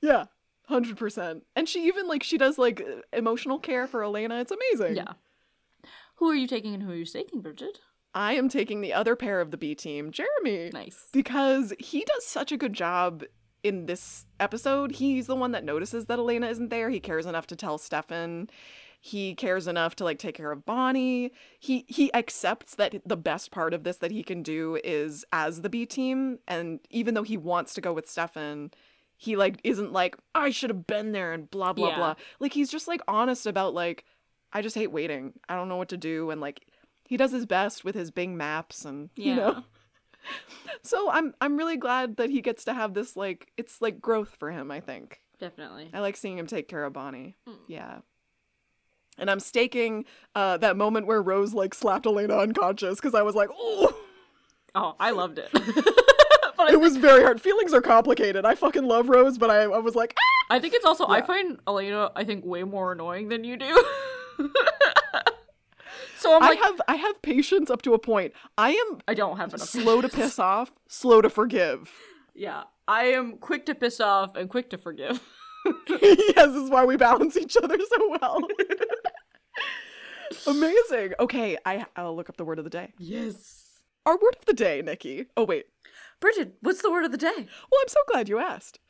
[0.01, 0.27] Yeah.
[0.71, 1.43] 100%.
[1.57, 2.83] And she even, like, she does, like,
[3.13, 4.41] emotional care for Elena.
[4.41, 4.97] It's amazing.
[4.97, 5.13] Yeah.
[6.17, 7.81] Who are you taking and who are you staking, Brigid?
[8.15, 10.71] I am taking the other pair of the B team, Jeremy.
[10.73, 11.07] Nice.
[11.13, 13.25] because he does such a good job
[13.63, 14.93] in this episode.
[14.93, 16.91] He's the one that notices that Elena isn't there.
[16.91, 18.49] He cares enough to tell Stefan.
[19.05, 21.33] He cares enough to like take care of Bonnie.
[21.59, 25.63] He he accepts that the best part of this that he can do is as
[25.63, 28.71] the B team and even though he wants to go with Stefan,
[29.17, 31.97] he like isn't like I should have been there and blah blah Yeah.
[31.97, 32.15] blah.
[32.39, 34.05] Like he's just like honest about like
[34.53, 35.33] I just hate waiting.
[35.49, 36.65] I don't know what to do and like
[37.09, 39.65] he does his best with his Bing maps and you know.
[40.85, 44.37] So I'm I'm really glad that he gets to have this like it's like growth
[44.39, 45.19] for him, I think.
[45.41, 45.91] Definitely.
[45.93, 47.35] I like seeing him take care of Bonnie.
[47.49, 47.57] Mm.
[47.67, 47.99] Yeah.
[49.19, 50.05] And I'm staking
[50.35, 53.95] uh, that moment where Rose like slapped Elena unconscious because I was like, oh,
[54.75, 55.51] Oh, I loved it.
[56.57, 57.41] but it was very hard.
[57.41, 58.45] Feelings are complicated.
[58.45, 60.55] I fucking love Rose, but I, I was like, ah!
[60.55, 63.85] I think it's also I find Elena I think way more annoying than you do.
[66.19, 68.33] so I'm I have I have patience up to a point.
[68.57, 69.69] I am I don't have enough.
[69.69, 71.91] slow to piss off, slow to forgive.
[72.35, 75.21] Yeah, I am quick to piss off and quick to forgive.
[75.89, 78.41] yes, this is why we balance each other so well.
[80.47, 81.15] Amazing.
[81.21, 82.93] Okay, I I'll look up the word of the day.
[82.99, 83.81] Yes.
[84.05, 85.27] Our word of the day, Nikki.
[85.37, 85.67] Oh wait,
[86.21, 87.31] Brigid, what's the word of the day?
[87.37, 88.81] Well, I'm so glad you asked.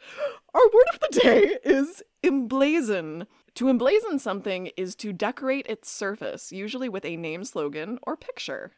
[0.54, 3.26] Our word of the day is emblazon.
[3.56, 8.72] To emblazon something is to decorate its surface, usually with a name slogan or picture.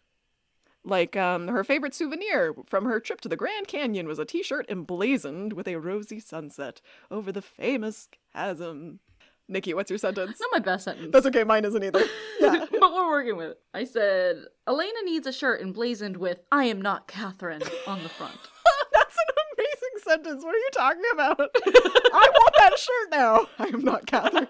[0.84, 4.42] Like um, her favorite souvenir from her trip to the Grand Canyon was a t
[4.42, 6.80] shirt emblazoned with a rosy sunset
[7.10, 9.00] over the famous chasm.
[9.48, 10.38] Nikki, what's your sentence?
[10.40, 11.10] Not my best sentence.
[11.12, 12.02] That's okay, mine isn't either.
[12.40, 12.64] Yeah.
[12.80, 13.58] but we're working with it.
[13.74, 18.38] I said, Elena needs a shirt emblazoned with I am not Katherine on the front.
[18.92, 20.44] That's an amazing sentence.
[20.44, 21.38] What are you talking about?
[21.66, 23.46] I want that shirt now.
[23.58, 24.48] I am not Katherine.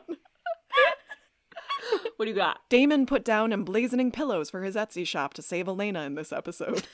[2.17, 2.61] What do you got?
[2.71, 6.87] Damon put down emblazoning pillows for his Etsy shop to save Elena in this episode.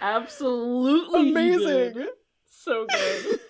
[0.00, 1.30] Absolutely.
[1.30, 2.08] Amazing.
[2.50, 3.40] So good.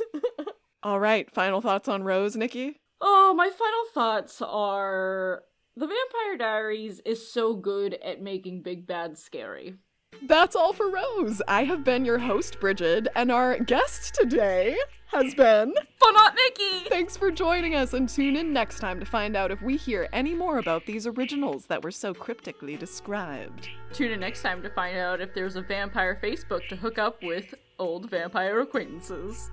[0.83, 2.77] All right, final thoughts on Rose, Nikki?
[3.05, 5.43] oh, my final thoughts are
[5.77, 9.75] The Vampire Diaries is so good at making big bad scary.
[10.23, 11.41] That's all for Rose.
[11.49, 14.77] I have been your host, Brigid, and our guest today
[15.07, 15.73] has been.
[15.99, 16.89] Fun Aunt Nikki!
[16.91, 20.09] Thanks for joining us, and tune in next time to find out if we hear
[20.13, 23.69] any more about these originals that were so cryptically described.
[23.93, 27.23] Tune in next time to find out if there's a vampire Facebook to hook up
[27.23, 29.51] with old vampire acquaintances.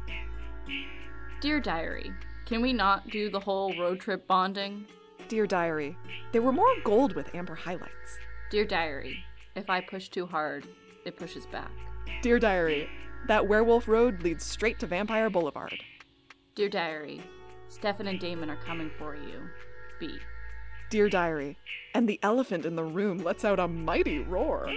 [1.42, 2.12] Dear Diary,
[2.46, 4.86] can we not do the whole road trip bonding?
[5.30, 5.96] Dear Diary,
[6.34, 8.20] there were more gold with amber highlights.
[8.50, 9.24] Dear Diary,
[9.56, 10.68] if I push too hard,
[11.06, 11.72] it pushes back.
[12.22, 12.90] Dear Diary,
[13.30, 15.82] that werewolf road leads straight to Vampire Boulevard.
[16.56, 17.22] Dear Diary,
[17.70, 19.48] Stefan and Damon are coming for you.
[19.98, 20.18] B.
[20.90, 21.58] Dear Diary,
[21.96, 24.70] and the elephant in the room lets out a mighty roar.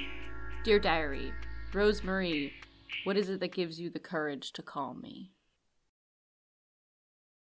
[0.63, 1.33] Dear Diary,
[1.73, 2.53] Rosemarie,
[3.03, 5.33] what is it that gives you the courage to call me?